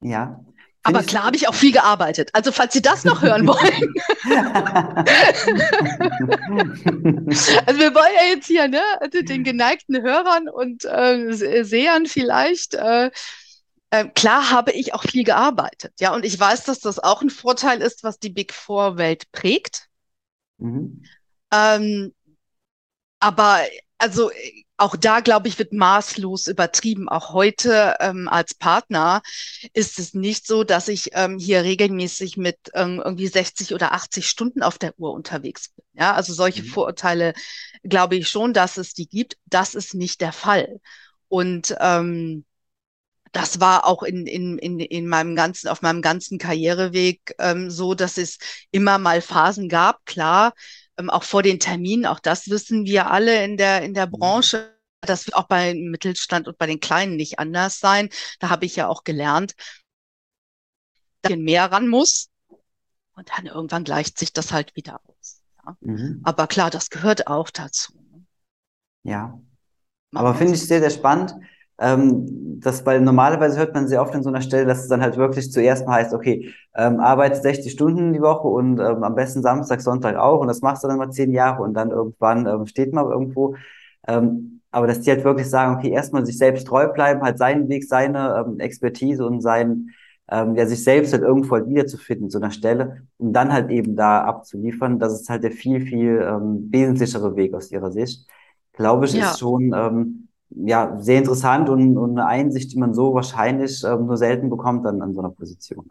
Ja. 0.00 0.44
Aber 0.82 1.04
klar 1.04 1.26
habe 1.26 1.36
ich 1.36 1.46
auch 1.46 1.54
viel 1.54 1.70
gearbeitet. 1.70 2.30
Also 2.32 2.50
falls 2.50 2.72
Sie 2.72 2.82
das 2.82 3.04
noch 3.04 3.22
hören 3.22 3.46
wollen. 3.46 3.94
also 7.66 7.80
wir 7.80 7.94
wollen 7.94 8.14
ja 8.16 8.24
jetzt 8.34 8.48
hier 8.48 8.66
ne, 8.66 8.82
den 9.12 9.44
geneigten 9.44 10.02
Hörern 10.02 10.48
und 10.48 10.84
äh, 10.86 11.62
Sehern 11.62 12.06
vielleicht. 12.06 12.74
Äh, 12.74 13.12
äh, 13.94 14.08
klar 14.08 14.50
habe 14.50 14.72
ich 14.72 14.92
auch 14.92 15.04
viel 15.04 15.22
gearbeitet. 15.22 15.92
Ja, 16.00 16.12
und 16.14 16.24
ich 16.24 16.38
weiß, 16.38 16.64
dass 16.64 16.80
das 16.80 16.98
auch 16.98 17.22
ein 17.22 17.30
Vorteil 17.30 17.80
ist, 17.80 18.02
was 18.02 18.18
die 18.18 18.30
Big 18.30 18.52
Four 18.52 18.96
Welt 18.96 19.30
prägt. 19.30 19.88
Mhm. 20.58 21.04
Ähm, 21.52 22.12
aber 23.20 23.60
also 23.98 24.32
auch 24.76 24.96
da, 24.96 25.20
glaube 25.20 25.46
ich, 25.46 25.60
wird 25.60 25.72
maßlos 25.72 26.48
übertrieben. 26.48 27.08
Auch 27.08 27.32
heute 27.32 27.94
ähm, 28.00 28.28
als 28.28 28.54
Partner 28.54 29.22
ist 29.72 30.00
es 30.00 30.12
nicht 30.12 30.48
so, 30.48 30.64
dass 30.64 30.88
ich 30.88 31.10
ähm, 31.12 31.38
hier 31.38 31.62
regelmäßig 31.62 32.36
mit 32.36 32.58
ähm, 32.74 33.00
irgendwie 33.04 33.28
60 33.28 33.74
oder 33.74 33.92
80 33.92 34.28
Stunden 34.28 34.64
auf 34.64 34.76
der 34.76 34.98
Uhr 34.98 35.12
unterwegs 35.12 35.68
bin. 35.68 35.84
Ja, 35.92 36.14
also 36.14 36.34
solche 36.34 36.64
mhm. 36.64 36.66
Vorurteile 36.66 37.32
glaube 37.84 38.16
ich 38.16 38.28
schon, 38.28 38.52
dass 38.54 38.76
es 38.76 38.92
die 38.92 39.08
gibt. 39.08 39.36
Das 39.46 39.76
ist 39.76 39.94
nicht 39.94 40.20
der 40.20 40.32
Fall. 40.32 40.80
Und 41.28 41.76
ähm, 41.78 42.44
das 43.34 43.60
war 43.60 43.84
auch 43.84 44.04
in, 44.04 44.26
in, 44.26 44.58
in, 44.58 44.78
in 44.78 45.08
meinem 45.08 45.34
ganzen, 45.34 45.68
auf 45.68 45.82
meinem 45.82 46.02
ganzen 46.02 46.38
Karriereweg 46.38 47.34
ähm, 47.38 47.68
so, 47.68 47.94
dass 47.94 48.16
es 48.16 48.38
immer 48.70 48.98
mal 48.98 49.20
Phasen 49.20 49.68
gab, 49.68 50.06
klar, 50.06 50.54
ähm, 50.96 51.10
auch 51.10 51.24
vor 51.24 51.42
den 51.42 51.58
Terminen, 51.58 52.06
auch 52.06 52.20
das 52.20 52.48
wissen 52.48 52.84
wir 52.84 53.10
alle 53.10 53.44
in 53.44 53.56
der, 53.56 53.82
in 53.82 53.92
der 53.92 54.06
mhm. 54.06 54.12
Branche, 54.12 54.74
das 55.00 55.26
wird 55.26 55.36
auch 55.36 55.48
beim 55.48 55.90
Mittelstand 55.90 56.46
und 56.46 56.56
bei 56.58 56.66
den 56.66 56.78
Kleinen 56.80 57.16
nicht 57.16 57.38
anders 57.40 57.80
sein. 57.80 58.08
Da 58.38 58.50
habe 58.50 58.66
ich 58.66 58.76
ja 58.76 58.88
auch 58.88 59.02
gelernt, 59.02 59.54
dass 61.22 61.32
ich 61.32 61.38
mehr 61.38 61.70
ran 61.70 61.88
muss. 61.88 62.30
Und 63.16 63.30
dann 63.36 63.46
irgendwann 63.46 63.84
gleicht 63.84 64.18
sich 64.18 64.32
das 64.32 64.52
halt 64.52 64.74
wieder 64.76 65.00
aus. 65.04 65.42
Ja. 65.64 65.76
Mhm. 65.80 66.20
Aber 66.24 66.46
klar, 66.46 66.70
das 66.70 66.88
gehört 66.88 67.26
auch 67.26 67.50
dazu. 67.50 67.92
Ne? 68.10 68.24
Ja. 69.02 69.40
Aber 70.14 70.34
finde 70.34 70.54
ich 70.54 70.66
sehr, 70.66 70.80
sehr 70.80 70.90
spannend. 70.90 71.34
Ähm, 71.78 72.60
das, 72.60 72.86
weil 72.86 73.00
normalerweise 73.00 73.58
hört 73.58 73.74
man 73.74 73.88
sehr 73.88 74.00
oft 74.00 74.14
an 74.14 74.22
so 74.22 74.28
einer 74.28 74.40
Stelle, 74.40 74.66
dass 74.66 74.80
es 74.80 74.88
dann 74.88 75.02
halt 75.02 75.16
wirklich 75.16 75.50
zuerst 75.50 75.86
mal 75.86 75.94
heißt, 75.94 76.14
okay, 76.14 76.52
ähm, 76.74 77.00
arbeite 77.00 77.40
60 77.40 77.72
Stunden 77.72 78.12
die 78.12 78.20
Woche 78.20 78.46
und 78.46 78.78
ähm, 78.78 79.02
am 79.02 79.14
besten 79.14 79.42
Samstag, 79.42 79.80
Sonntag 79.80 80.16
auch 80.16 80.40
und 80.40 80.46
das 80.48 80.60
machst 80.62 80.84
du 80.84 80.88
dann 80.88 80.98
mal 80.98 81.10
zehn 81.10 81.32
Jahre 81.32 81.62
und 81.62 81.74
dann 81.74 81.90
irgendwann 81.90 82.46
ähm, 82.46 82.66
steht 82.66 82.92
man 82.92 83.06
irgendwo. 83.06 83.56
Ähm, 84.06 84.60
aber 84.70 84.86
dass 84.86 85.00
die 85.00 85.10
halt 85.10 85.24
wirklich 85.24 85.48
sagen, 85.48 85.76
okay, 85.76 85.90
erstmal 85.90 86.26
sich 86.26 86.38
selbst 86.38 86.66
treu 86.66 86.88
bleiben, 86.88 87.22
halt 87.22 87.38
seinen 87.38 87.68
Weg, 87.68 87.84
seine 87.84 88.44
ähm, 88.46 88.60
Expertise 88.60 89.24
und 89.24 89.40
sein, 89.40 89.90
ähm, 90.30 90.56
ja, 90.56 90.66
sich 90.66 90.82
selbst 90.82 91.12
halt 91.12 91.22
irgendwo 91.22 91.54
halt 91.54 91.68
wiederzufinden, 91.68 92.30
so 92.30 92.38
einer 92.38 92.50
Stelle, 92.50 93.02
um 93.18 93.32
dann 93.32 93.52
halt 93.52 93.70
eben 93.70 93.94
da 93.94 94.22
abzuliefern. 94.24 94.98
Das 94.98 95.12
ist 95.12 95.28
halt 95.28 95.44
der 95.44 95.52
viel, 95.52 95.80
viel 95.80 96.20
ähm, 96.26 96.68
wesentlichere 96.70 97.36
Weg 97.36 97.54
aus 97.54 97.70
ihrer 97.70 97.92
Sicht. 97.92 98.26
Glaube 98.72 99.06
ich, 99.06 99.14
ja. 99.14 99.30
ist 99.30 99.38
schon 99.38 99.72
ähm, 99.74 100.28
ja, 100.54 100.96
sehr 101.00 101.18
interessant 101.18 101.68
und, 101.68 101.98
und 101.98 102.18
eine 102.18 102.26
Einsicht, 102.26 102.72
die 102.72 102.78
man 102.78 102.94
so 102.94 103.14
wahrscheinlich 103.14 103.82
ähm, 103.84 104.06
nur 104.06 104.16
selten 104.16 104.50
bekommt 104.50 104.84
dann 104.86 105.02
an 105.02 105.14
so 105.14 105.20
einer 105.20 105.30
Position. 105.30 105.90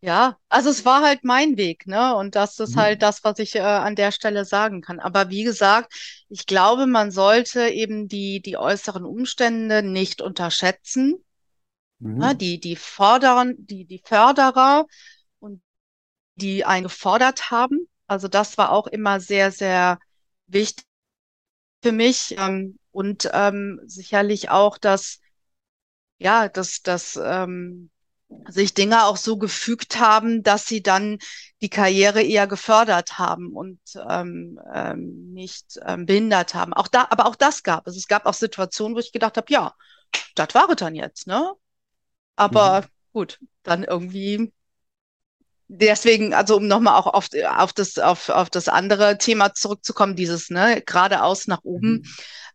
Ja, 0.00 0.36
also 0.48 0.70
es 0.70 0.84
war 0.84 1.02
halt 1.02 1.24
mein 1.24 1.56
Weg, 1.56 1.86
ne? 1.86 2.14
Und 2.14 2.36
das 2.36 2.60
ist 2.60 2.76
mhm. 2.76 2.80
halt 2.80 3.02
das, 3.02 3.24
was 3.24 3.38
ich 3.38 3.56
äh, 3.56 3.60
an 3.60 3.96
der 3.96 4.12
Stelle 4.12 4.44
sagen 4.44 4.82
kann. 4.82 5.00
Aber 5.00 5.30
wie 5.30 5.42
gesagt, 5.42 5.92
ich 6.28 6.46
glaube, 6.46 6.86
man 6.86 7.10
sollte 7.10 7.68
eben 7.68 8.06
die, 8.06 8.40
die 8.40 8.56
äußeren 8.56 9.04
Umstände 9.04 9.82
nicht 9.82 10.20
unterschätzen. 10.20 11.16
Mhm. 11.98 12.18
Ne? 12.18 12.36
Die, 12.36 12.60
die 12.60 12.76
fordern, 12.76 13.54
die, 13.58 13.84
die 13.84 14.02
Förderer 14.04 14.86
und 15.38 15.62
die 16.36 16.64
einen 16.64 16.84
gefordert 16.84 17.50
haben. 17.50 17.88
Also 18.06 18.28
das 18.28 18.58
war 18.58 18.70
auch 18.70 18.86
immer 18.86 19.18
sehr, 19.18 19.50
sehr 19.50 19.98
wichtig 20.46 20.84
für 21.82 21.92
mich. 21.92 22.36
Ähm, 22.38 22.78
und 22.96 23.28
ähm, 23.34 23.78
sicherlich 23.84 24.48
auch, 24.48 24.78
dass, 24.78 25.20
ja, 26.16 26.48
dass, 26.48 26.80
dass 26.80 27.20
ähm, 27.22 27.90
sich 28.48 28.72
Dinge 28.72 29.04
auch 29.04 29.18
so 29.18 29.36
gefügt 29.36 30.00
haben, 30.00 30.42
dass 30.42 30.66
sie 30.66 30.82
dann 30.82 31.18
die 31.60 31.68
Karriere 31.68 32.22
eher 32.22 32.46
gefördert 32.46 33.18
haben 33.18 33.52
und 33.52 33.78
ähm, 34.08 34.58
ähm, 34.72 35.34
nicht 35.34 35.78
ähm, 35.84 36.06
behindert 36.06 36.54
haben. 36.54 36.72
Auch 36.72 36.88
da, 36.88 37.06
aber 37.10 37.26
auch 37.26 37.36
das 37.36 37.62
gab 37.62 37.86
es. 37.86 37.98
Es 37.98 38.08
gab 38.08 38.24
auch 38.24 38.32
Situationen, 38.32 38.96
wo 38.96 39.00
ich 39.00 39.12
gedacht 39.12 39.36
habe, 39.36 39.52
ja, 39.52 39.74
das 40.34 40.54
war 40.54 40.70
es 40.70 40.76
dann 40.76 40.94
jetzt, 40.94 41.26
ne? 41.26 41.52
Aber 42.34 42.80
mhm. 42.80 42.86
gut, 43.12 43.40
dann 43.62 43.84
irgendwie 43.84 44.54
deswegen, 45.68 46.32
also 46.32 46.56
um 46.56 46.66
nochmal 46.66 46.98
auch 46.98 47.08
auf, 47.08 47.28
auf, 47.46 47.72
das, 47.74 47.98
auf, 47.98 48.30
auf 48.30 48.48
das 48.48 48.68
andere 48.68 49.18
Thema 49.18 49.52
zurückzukommen, 49.52 50.16
dieses, 50.16 50.48
ne, 50.48 50.80
geradeaus 50.80 51.46
nach 51.46 51.62
oben. 51.62 51.92
Mhm. 51.92 52.04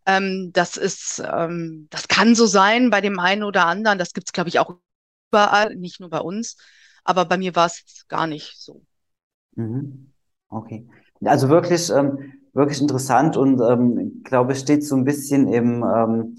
Ähm, 0.05 0.51
das 0.53 0.77
ist, 0.77 1.21
ähm, 1.25 1.87
das 1.89 2.07
kann 2.07 2.35
so 2.35 2.45
sein 2.45 2.89
bei 2.89 3.01
dem 3.01 3.19
einen 3.19 3.43
oder 3.43 3.65
anderen. 3.65 3.99
Das 3.99 4.13
gibt's 4.13 4.33
glaube 4.33 4.49
ich, 4.49 4.59
auch 4.59 4.75
überall, 5.31 5.75
nicht 5.75 5.99
nur 5.99 6.09
bei 6.09 6.19
uns. 6.19 6.57
Aber 7.03 7.25
bei 7.25 7.37
mir 7.37 7.55
war 7.55 7.67
es 7.67 8.05
gar 8.07 8.27
nicht 8.27 8.57
so. 8.59 8.83
Mhm. 9.55 10.11
Okay. 10.49 10.87
Also 11.23 11.49
wirklich, 11.49 11.89
ähm, 11.91 12.33
wirklich 12.53 12.81
interessant 12.81 13.37
und 13.37 13.61
ähm, 13.61 14.21
glaube, 14.23 14.55
steht 14.55 14.83
so 14.85 14.95
ein 14.95 15.05
bisschen 15.05 15.47
im 15.53 15.83
ähm, 15.83 16.37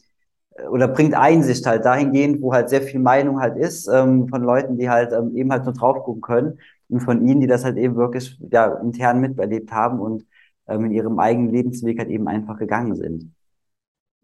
oder 0.71 0.89
bringt 0.89 1.15
Einsicht 1.15 1.67
halt 1.67 1.85
dahingehend, 1.85 2.43
wo 2.43 2.53
halt 2.53 2.69
sehr 2.69 2.83
viel 2.83 3.01
Meinung 3.01 3.41
halt 3.41 3.57
ist 3.57 3.89
ähm, 3.89 4.29
von 4.29 4.43
Leuten, 4.43 4.79
die 4.79 4.91
halt 4.91 5.13
ähm, 5.13 5.37
eben 5.37 5.51
halt 5.53 5.65
nur 5.65 5.75
drauf 5.75 6.05
gucken 6.05 6.23
können 6.23 6.59
und 6.89 7.01
von 7.01 7.27
ihnen, 7.27 7.41
die 7.41 7.47
das 7.47 7.65
halt 7.65 7.79
eben 7.79 7.97
wirklich 7.97 8.39
ja 8.51 8.75
intern 8.81 9.21
miterlebt 9.21 9.73
haben 9.73 10.01
und 10.01 10.27
ähm, 10.69 10.87
in 10.87 10.93
ihrem 10.93 11.19
eigenen 11.19 11.51
Lebensweg 11.53 11.99
halt 11.99 12.11
eben 12.11 12.29
einfach 12.29 12.59
gegangen 12.59 12.97
sind. 12.97 13.33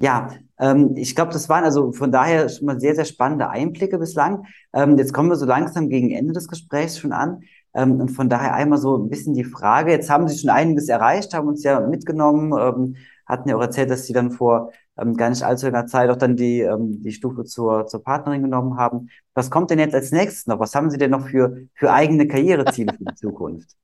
Ja, 0.00 0.30
ähm, 0.58 0.94
ich 0.96 1.14
glaube, 1.16 1.32
das 1.32 1.48
waren 1.48 1.64
also 1.64 1.92
von 1.92 2.12
daher 2.12 2.48
schon 2.48 2.66
mal 2.66 2.78
sehr, 2.80 2.94
sehr 2.94 3.04
spannende 3.04 3.50
Einblicke 3.50 3.98
bislang. 3.98 4.46
Ähm, 4.72 4.96
jetzt 4.96 5.12
kommen 5.12 5.28
wir 5.28 5.36
so 5.36 5.46
langsam 5.46 5.88
gegen 5.88 6.10
Ende 6.12 6.32
des 6.32 6.46
Gesprächs 6.48 6.98
schon 6.98 7.12
an. 7.12 7.42
Ähm, 7.74 8.00
und 8.00 8.10
von 8.10 8.28
daher 8.28 8.54
einmal 8.54 8.78
so 8.78 8.96
ein 8.96 9.08
bisschen 9.10 9.34
die 9.34 9.44
Frage, 9.44 9.90
jetzt 9.90 10.08
haben 10.08 10.28
Sie 10.28 10.38
schon 10.38 10.50
einiges 10.50 10.88
erreicht, 10.88 11.34
haben 11.34 11.48
uns 11.48 11.64
ja 11.64 11.80
mitgenommen, 11.80 12.52
ähm, 12.58 12.96
hatten 13.26 13.48
ja 13.48 13.56
auch 13.56 13.60
erzählt, 13.60 13.90
dass 13.90 14.06
Sie 14.06 14.12
dann 14.12 14.30
vor 14.30 14.72
ähm, 14.96 15.16
gar 15.16 15.30
nicht 15.30 15.42
allzu 15.42 15.66
langer 15.66 15.86
Zeit 15.86 16.10
auch 16.10 16.16
dann 16.16 16.36
die, 16.36 16.60
ähm, 16.60 17.02
die 17.02 17.12
Stufe 17.12 17.44
zur, 17.44 17.86
zur 17.86 18.02
Partnerin 18.02 18.42
genommen 18.42 18.76
haben. 18.78 19.10
Was 19.34 19.50
kommt 19.50 19.70
denn 19.70 19.78
jetzt 19.80 19.94
als 19.94 20.12
nächstes 20.12 20.46
noch? 20.46 20.60
Was 20.60 20.74
haben 20.76 20.90
Sie 20.90 20.98
denn 20.98 21.10
noch 21.10 21.26
für, 21.28 21.56
für 21.74 21.92
eigene 21.92 22.26
Karriereziele 22.28 22.94
für 22.94 23.04
die 23.04 23.14
Zukunft? 23.16 23.76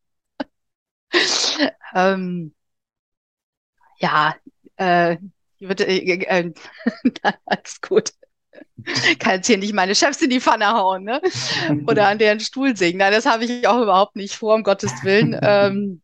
Ähm, 1.94 2.52
ja, 3.98 4.34
äh, 4.76 5.16
ich 5.64 5.68
würde, 5.68 5.86
äh, 5.86 6.22
äh, 6.24 6.52
alles 7.46 7.80
gut. 7.80 8.12
Kann 9.18 9.36
jetzt 9.36 9.46
hier 9.46 9.58
nicht 9.58 9.72
meine 9.72 9.94
Chefs 9.94 10.20
in 10.20 10.30
die 10.30 10.40
Pfanne 10.40 10.68
hauen, 10.68 11.04
ne? 11.04 11.20
Oder 11.86 12.08
an 12.08 12.18
deren 12.18 12.40
Stuhl 12.40 12.76
sägen. 12.76 12.98
Nein, 12.98 13.12
das 13.12 13.26
habe 13.26 13.44
ich 13.44 13.66
auch 13.66 13.80
überhaupt 13.80 14.16
nicht 14.16 14.36
vor, 14.36 14.54
um 14.54 14.62
Gottes 14.62 14.92
Willen. 15.02 15.38
Ähm, 15.42 16.02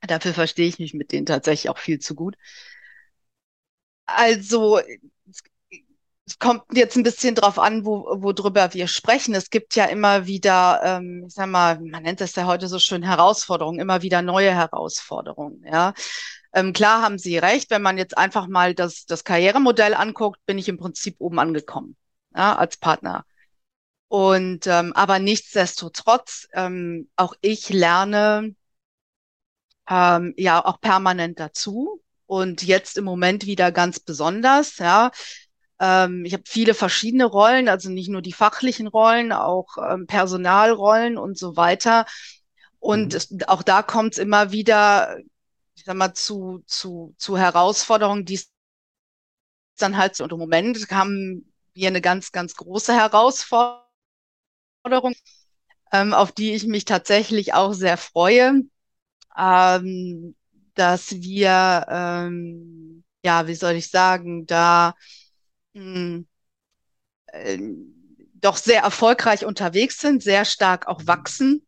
dafür 0.00 0.34
verstehe 0.34 0.68
ich 0.68 0.78
mich 0.78 0.94
mit 0.94 1.12
denen 1.12 1.26
tatsächlich 1.26 1.70
auch 1.70 1.78
viel 1.78 1.98
zu 1.98 2.14
gut. 2.14 2.36
Also 4.06 4.80
es 6.26 6.38
kommt 6.38 6.62
jetzt 6.72 6.96
ein 6.96 7.02
bisschen 7.02 7.34
drauf 7.34 7.58
an, 7.58 7.84
wo, 7.84 8.06
worüber 8.20 8.72
wir 8.72 8.86
sprechen. 8.88 9.34
Es 9.34 9.50
gibt 9.50 9.74
ja 9.76 9.86
immer 9.86 10.26
wieder, 10.26 10.80
ähm, 10.82 11.24
ich 11.26 11.34
sag 11.34 11.48
mal, 11.48 11.80
man 11.80 12.02
nennt 12.02 12.20
es 12.20 12.34
ja 12.34 12.46
heute 12.46 12.68
so 12.68 12.78
schön 12.78 13.02
Herausforderungen, 13.02 13.80
immer 13.80 14.02
wieder 14.02 14.22
neue 14.22 14.52
Herausforderungen. 14.54 15.64
Ja, 15.70 15.92
ähm, 16.54 16.72
klar 16.72 17.02
haben 17.02 17.18
Sie 17.18 17.36
recht. 17.38 17.70
Wenn 17.70 17.82
man 17.82 17.98
jetzt 17.98 18.16
einfach 18.16 18.46
mal 18.46 18.74
das, 18.74 19.06
das 19.06 19.24
Karrieremodell 19.24 19.94
anguckt, 19.94 20.44
bin 20.46 20.58
ich 20.58 20.68
im 20.68 20.78
Prinzip 20.78 21.16
oben 21.18 21.38
angekommen 21.38 21.96
ja, 22.34 22.56
als 22.56 22.76
Partner. 22.76 23.24
Und 24.08 24.66
ähm, 24.66 24.92
aber 24.92 25.18
nichtsdestotrotz, 25.18 26.48
ähm, 26.52 27.08
auch 27.16 27.34
ich 27.40 27.70
lerne 27.70 28.54
ähm, 29.88 30.34
ja 30.36 30.64
auch 30.64 30.80
permanent 30.80 31.40
dazu 31.40 32.00
und 32.26 32.62
jetzt 32.62 32.96
im 32.96 33.04
Moment 33.04 33.46
wieder 33.46 33.72
ganz 33.72 34.00
besonders. 34.00 34.78
Ja, 34.78 35.10
ähm, 35.80 36.24
ich 36.24 36.32
habe 36.32 36.44
viele 36.46 36.74
verschiedene 36.74 37.24
Rollen, 37.24 37.68
also 37.68 37.90
nicht 37.90 38.08
nur 38.08 38.22
die 38.22 38.32
fachlichen 38.32 38.86
Rollen, 38.86 39.32
auch 39.32 39.76
ähm, 39.78 40.06
Personalrollen 40.06 41.18
und 41.18 41.38
so 41.38 41.56
weiter. 41.56 42.06
Und 42.78 43.12
mhm. 43.12 43.16
es, 43.16 43.48
auch 43.48 43.62
da 43.62 43.82
kommt 43.82 44.14
es 44.14 44.18
immer 44.18 44.52
wieder, 44.52 45.18
ich 45.84 45.86
sag 45.86 45.96
mal, 45.98 46.14
zu, 46.14 46.62
zu, 46.66 47.14
zu 47.18 47.36
Herausforderungen, 47.36 48.24
die 48.24 48.36
es 48.36 48.50
dann 49.78 49.96
halt 49.96 50.20
und 50.20 50.32
im 50.32 50.38
Moment 50.38 50.90
haben 50.90 51.52
wir 51.74 51.88
eine 51.88 52.00
ganz, 52.00 52.32
ganz 52.32 52.54
große 52.54 52.94
Herausforderung, 52.94 53.84
ähm, 55.92 56.14
auf 56.14 56.32
die 56.32 56.54
ich 56.54 56.66
mich 56.66 56.84
tatsächlich 56.84 57.54
auch 57.54 57.72
sehr 57.72 57.96
freue, 57.96 58.62
ähm, 59.38 60.36
dass 60.74 61.12
wir, 61.22 61.86
ähm, 61.90 63.04
ja, 63.24 63.46
wie 63.46 63.54
soll 63.54 63.74
ich 63.74 63.90
sagen, 63.90 64.46
da 64.46 64.94
mh, 65.74 66.24
äh, 67.32 67.58
doch 68.34 68.56
sehr 68.56 68.82
erfolgreich 68.82 69.44
unterwegs 69.44 69.98
sind, 70.00 70.22
sehr 70.22 70.44
stark 70.44 70.86
auch 70.86 71.06
wachsen 71.06 71.66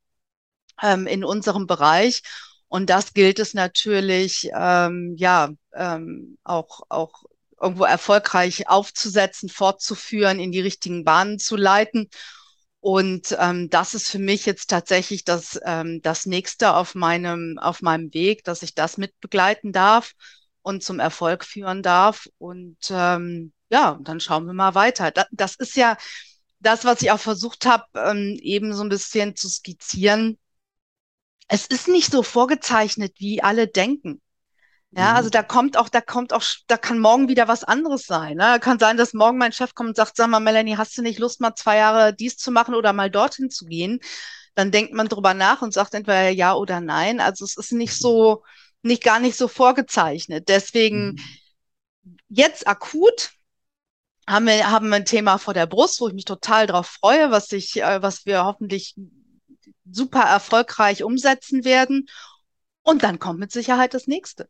ähm, 0.82 1.06
in 1.06 1.24
unserem 1.24 1.66
Bereich. 1.66 2.22
Und 2.68 2.90
das 2.90 3.14
gilt 3.14 3.38
es 3.38 3.54
natürlich, 3.54 4.50
ähm, 4.54 5.14
ja, 5.16 5.50
ähm, 5.74 6.38
auch, 6.42 6.82
auch 6.88 7.24
irgendwo 7.60 7.84
erfolgreich 7.84 8.68
aufzusetzen, 8.68 9.48
fortzuführen, 9.48 10.40
in 10.40 10.52
die 10.52 10.60
richtigen 10.60 11.04
Bahnen 11.04 11.38
zu 11.38 11.56
leiten. 11.56 12.08
Und 12.80 13.36
ähm, 13.40 13.70
das 13.70 13.94
ist 13.94 14.08
für 14.08 14.18
mich 14.18 14.46
jetzt 14.46 14.70
tatsächlich 14.70 15.24
das, 15.24 15.58
ähm, 15.64 16.00
das 16.02 16.26
nächste 16.26 16.74
auf 16.74 16.94
meinem, 16.94 17.58
auf 17.58 17.82
meinem 17.82 18.12
Weg, 18.14 18.44
dass 18.44 18.62
ich 18.62 18.74
das 18.74 18.96
mitbegleiten 18.96 19.72
darf 19.72 20.12
und 20.62 20.84
zum 20.84 21.00
Erfolg 21.00 21.44
führen 21.44 21.82
darf. 21.82 22.28
Und 22.38 22.78
ähm, 22.90 23.52
ja, 23.70 23.98
dann 24.02 24.20
schauen 24.20 24.46
wir 24.46 24.52
mal 24.52 24.74
weiter. 24.74 25.10
Das, 25.10 25.26
das 25.30 25.56
ist 25.56 25.76
ja 25.76 25.96
das, 26.60 26.84
was 26.84 27.02
ich 27.02 27.10
auch 27.10 27.20
versucht 27.20 27.66
habe, 27.66 27.84
ähm, 27.96 28.38
eben 28.40 28.74
so 28.74 28.82
ein 28.82 28.88
bisschen 28.88 29.36
zu 29.36 29.48
skizzieren. 29.48 30.38
Es 31.48 31.66
ist 31.66 31.88
nicht 31.88 32.10
so 32.10 32.22
vorgezeichnet, 32.22 33.14
wie 33.18 33.42
alle 33.42 33.68
denken. 33.68 34.20
Ja, 34.92 35.10
mhm. 35.10 35.16
also 35.16 35.30
da 35.30 35.42
kommt 35.42 35.76
auch, 35.76 35.88
da 35.88 36.00
kommt 36.00 36.32
auch, 36.32 36.42
da 36.68 36.76
kann 36.76 36.98
morgen 36.98 37.28
wieder 37.28 37.48
was 37.48 37.64
anderes 37.64 38.06
sein. 38.06 38.36
Ne? 38.36 38.58
Kann 38.60 38.78
sein, 38.78 38.96
dass 38.96 39.12
morgen 39.12 39.38
mein 39.38 39.52
Chef 39.52 39.74
kommt 39.74 39.90
und 39.90 39.96
sagt, 39.96 40.16
sag 40.16 40.28
mal, 40.28 40.40
Melanie, 40.40 40.76
hast 40.76 40.96
du 40.96 41.02
nicht 41.02 41.18
Lust, 41.18 41.40
mal 41.40 41.54
zwei 41.54 41.76
Jahre 41.76 42.14
dies 42.14 42.36
zu 42.36 42.50
machen 42.50 42.74
oder 42.74 42.92
mal 42.92 43.10
dorthin 43.10 43.50
zu 43.50 43.66
gehen? 43.66 44.00
Dann 44.54 44.70
denkt 44.70 44.94
man 44.94 45.08
drüber 45.08 45.34
nach 45.34 45.60
und 45.62 45.74
sagt 45.74 45.94
entweder 45.94 46.30
ja 46.30 46.54
oder 46.54 46.80
nein. 46.80 47.20
Also 47.20 47.44
es 47.44 47.56
ist 47.56 47.72
nicht 47.72 47.94
so, 47.94 48.42
nicht 48.82 49.02
gar 49.02 49.20
nicht 49.20 49.36
so 49.36 49.48
vorgezeichnet. 49.48 50.48
Deswegen 50.48 51.08
mhm. 51.08 52.18
jetzt 52.28 52.66
akut 52.66 53.32
haben 54.28 54.46
wir, 54.46 54.70
haben 54.70 54.88
wir 54.88 54.96
ein 54.96 55.04
Thema 55.04 55.38
vor 55.38 55.54
der 55.54 55.66
Brust, 55.66 56.00
wo 56.00 56.08
ich 56.08 56.14
mich 56.14 56.24
total 56.24 56.66
drauf 56.66 56.86
freue, 56.86 57.30
was 57.30 57.52
ich, 57.52 57.80
äh, 57.82 58.02
was 58.02 58.26
wir 58.26 58.44
hoffentlich 58.44 58.94
super 59.90 60.22
erfolgreich 60.22 61.02
umsetzen 61.02 61.64
werden. 61.64 62.08
Und 62.82 63.02
dann 63.02 63.18
kommt 63.18 63.40
mit 63.40 63.52
Sicherheit 63.52 63.94
das 63.94 64.06
nächste. 64.06 64.48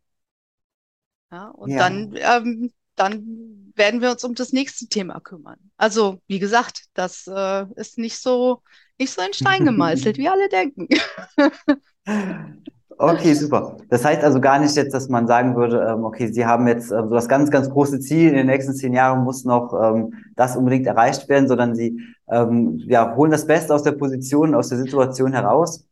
Ja, 1.31 1.49
und 1.49 1.71
ja. 1.71 1.79
dann, 1.79 2.15
ähm, 2.17 2.73
dann 2.95 3.73
werden 3.75 4.01
wir 4.01 4.11
uns 4.11 4.25
um 4.25 4.35
das 4.35 4.53
nächste 4.53 4.87
Thema 4.87 5.21
kümmern. 5.21 5.59
Also, 5.77 6.21
wie 6.27 6.39
gesagt, 6.39 6.85
das 6.95 7.27
äh, 7.27 7.67
ist 7.77 7.99
nicht 7.99 8.19
so, 8.19 8.63
nicht 8.99 9.13
so 9.13 9.23
in 9.23 9.33
Stein 9.33 9.65
gemeißelt, 9.65 10.19
wie 10.19 10.29
alle 10.29 10.49
denken. 10.49 10.89
Okay, 12.99 13.35
super. 13.35 13.77
Das 13.91 14.05
heißt 14.05 14.25
also 14.25 14.41
gar 14.41 14.59
nicht 14.59 14.75
jetzt, 14.75 14.95
dass 14.95 15.09
man 15.09 15.27
sagen 15.27 15.55
würde, 15.55 15.87
ähm, 15.87 16.05
okay, 16.05 16.29
Sie 16.33 16.47
haben 16.47 16.67
jetzt 16.67 16.91
ähm, 16.91 17.09
so 17.09 17.15
das 17.15 17.29
ganz, 17.29 17.51
ganz 17.51 17.69
große 17.69 18.01
Ziel, 18.01 18.31
in 18.31 18.37
den 18.37 18.47
nächsten 18.47 18.75
zehn 18.75 18.95
Jahren 18.95 19.23
muss 19.23 19.45
noch 19.45 19.75
ähm, 19.75 20.15
das 20.35 20.57
unbedingt 20.57 20.87
erreicht 20.87 21.29
werden, 21.29 21.49
sondern 21.49 21.75
Sie 21.75 22.01
ja, 22.29 23.15
holen 23.15 23.31
das 23.31 23.47
Beste 23.47 23.73
aus 23.73 23.85
der 23.85 23.93
Position, 23.93 24.57
aus 24.57 24.71
der 24.71 24.79
Situation 24.79 25.33
heraus, 25.33 25.87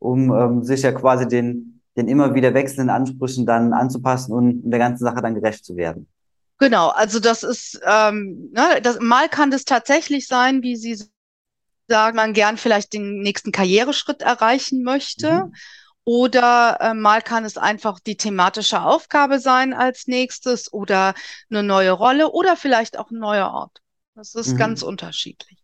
um 0.00 0.64
sich 0.64 0.82
ja 0.82 0.90
quasi 0.90 1.28
den, 1.28 1.80
den 1.96 2.08
immer 2.08 2.34
wieder 2.34 2.52
wechselnden 2.52 2.90
Ansprüchen 2.90 3.46
dann 3.46 3.72
anzupassen 3.72 4.32
und 4.32 4.68
der 4.68 4.80
ganzen 4.80 5.04
Sache 5.04 5.22
dann 5.22 5.36
gerecht 5.36 5.64
zu 5.64 5.76
werden. 5.76 6.08
Genau, 6.58 6.88
also 6.88 7.20
das 7.20 7.44
ist, 7.44 7.80
ähm, 7.86 8.50
ne, 8.52 8.80
das, 8.82 8.98
mal 9.00 9.28
kann 9.28 9.52
das 9.52 9.64
tatsächlich 9.64 10.26
sein, 10.26 10.62
wie 10.62 10.74
Sie 10.74 11.00
sagen, 11.86 12.16
man 12.16 12.32
gern 12.32 12.56
vielleicht 12.56 12.92
den 12.92 13.20
nächsten 13.20 13.52
Karriereschritt 13.52 14.22
erreichen 14.22 14.82
möchte. 14.82 15.44
Mhm. 15.44 15.54
Oder 16.08 16.78
äh, 16.80 16.94
mal 16.94 17.20
kann 17.20 17.44
es 17.44 17.58
einfach 17.58 18.00
die 18.00 18.16
thematische 18.16 18.80
Aufgabe 18.80 19.40
sein 19.40 19.74
als 19.74 20.06
nächstes 20.06 20.72
oder 20.72 21.12
eine 21.50 21.62
neue 21.62 21.90
Rolle 21.90 22.30
oder 22.30 22.56
vielleicht 22.56 22.98
auch 22.98 23.10
ein 23.10 23.18
neuer 23.18 23.50
Ort. 23.52 23.82
Das 24.14 24.34
ist 24.34 24.54
mhm. 24.54 24.56
ganz 24.56 24.82
unterschiedlich. 24.82 25.62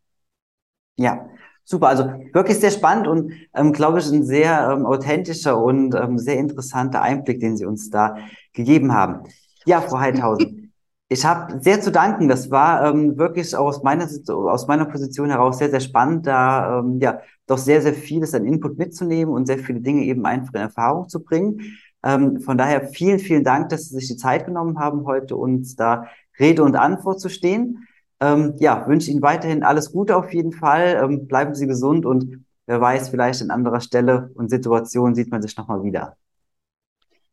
Ja, 0.97 1.31
super. 1.65 1.89
Also 1.89 2.05
wirklich 2.35 2.59
sehr 2.59 2.73
spannend 2.73 3.09
und 3.09 3.33
ähm, 3.55 3.73
glaube 3.73 4.01
ich 4.01 4.07
ein 4.11 4.23
sehr 4.23 4.69
ähm, 4.71 4.85
authentischer 4.85 5.57
und 5.57 5.95
ähm, 5.95 6.19
sehr 6.19 6.37
interessanter 6.37 7.01
Einblick, 7.01 7.41
den 7.41 7.57
Sie 7.57 7.65
uns 7.65 7.89
da 7.89 8.19
gegeben 8.53 8.93
haben. 8.93 9.27
Ja, 9.65 9.81
Frau 9.81 9.99
Heidhausen. 9.99 10.61
Ich 11.11 11.25
habe 11.25 11.61
sehr 11.61 11.83
zu 11.83 11.93
danken. 11.93 12.29
Das 12.29 12.51
war 12.51 12.87
ähm, 12.87 13.19
wirklich 13.19 13.55
aus 13.55 13.83
meiner, 13.83 14.09
aus 14.29 14.67
meiner 14.67 14.87
Position 14.87 15.29
heraus 15.29 15.59
sehr, 15.59 15.71
sehr 15.71 15.81
spannend, 15.81 16.27
da 16.27 16.81
ähm, 16.81 16.99
ja 16.99 17.21
doch 17.47 17.59
sehr, 17.59 17.83
sehr 17.83 17.95
vieles 17.95 18.35
an 18.35 18.47
Input 18.47 18.79
mitzunehmen 18.79 19.35
und 19.35 19.47
sehr 19.47 19.59
viele 19.59 19.81
Dinge 19.81 20.05
eben 20.05 20.25
einfach 20.27 20.55
in 20.55 20.61
Erfahrung 20.61 21.09
zu 21.09 21.23
bringen. 21.23 21.79
Ähm, 22.03 22.41
von 22.41 22.59
daher 22.59 22.89
vielen, 22.89 23.19
vielen 23.19 23.45
Dank, 23.45 23.69
dass 23.71 23.89
Sie 23.89 23.95
sich 23.97 24.09
die 24.09 24.17
Zeit 24.17 24.47
genommen 24.47 24.79
haben, 24.79 25.07
heute 25.07 25.37
uns 25.37 25.77
da 25.77 26.07
Rede 26.39 26.63
und 26.63 26.77
Antwort 26.77 27.21
zu 27.21 27.29
stehen. 27.29 27.87
Ähm, 28.21 28.55
ja, 28.59 28.87
wünsche 28.87 29.11
Ihnen 29.11 29.23
weiterhin 29.23 29.63
alles 29.63 29.93
Gute 29.93 30.17
auf 30.17 30.33
jeden 30.33 30.53
Fall. 30.53 31.01
Ähm, 31.03 31.27
bleiben 31.27 31.55
Sie 31.55 31.67
gesund 31.67 32.07
und 32.07 32.45
wer 32.67 32.81
weiß, 32.81 33.11
vielleicht 33.11 33.43
an 33.43 33.51
anderer 33.51 33.81
Stelle 33.81 34.31
und 34.35 34.51
Situation 34.51 35.15
sieht 35.15 35.31
man 35.31 35.43
sich 35.43 35.57
nochmal 35.57 35.83
wieder. 35.83 36.17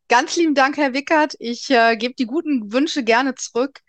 Ganz 0.10 0.36
lieben 0.36 0.56
Dank, 0.56 0.76
Herr 0.76 0.94
Wickert. 0.94 1.36
Ich 1.40 1.70
äh, 1.70 1.96
gebe 1.96 2.14
die 2.16 2.26
guten 2.26 2.74
Wünsche 2.74 3.04
gerne 3.04 3.36
zurück. 3.36 3.80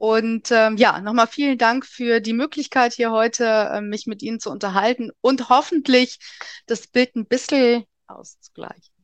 Und 0.00 0.50
ähm, 0.50 0.78
ja, 0.78 0.98
nochmal 1.02 1.26
vielen 1.26 1.58
Dank 1.58 1.84
für 1.84 2.20
die 2.20 2.32
Möglichkeit, 2.32 2.94
hier 2.94 3.10
heute 3.10 3.44
äh, 3.44 3.82
mich 3.82 4.06
mit 4.06 4.22
Ihnen 4.22 4.40
zu 4.40 4.50
unterhalten 4.50 5.10
und 5.20 5.50
hoffentlich 5.50 6.18
das 6.64 6.86
Bild 6.86 7.16
ein 7.16 7.26
bisschen 7.26 7.84
auszugleichen. 8.06 8.94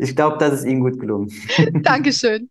Ich 0.00 0.16
glaube, 0.16 0.38
das 0.38 0.54
ist 0.54 0.64
Ihnen 0.66 0.80
gut 0.80 0.98
gelungen. 0.98 1.32
Dankeschön. 1.84 2.50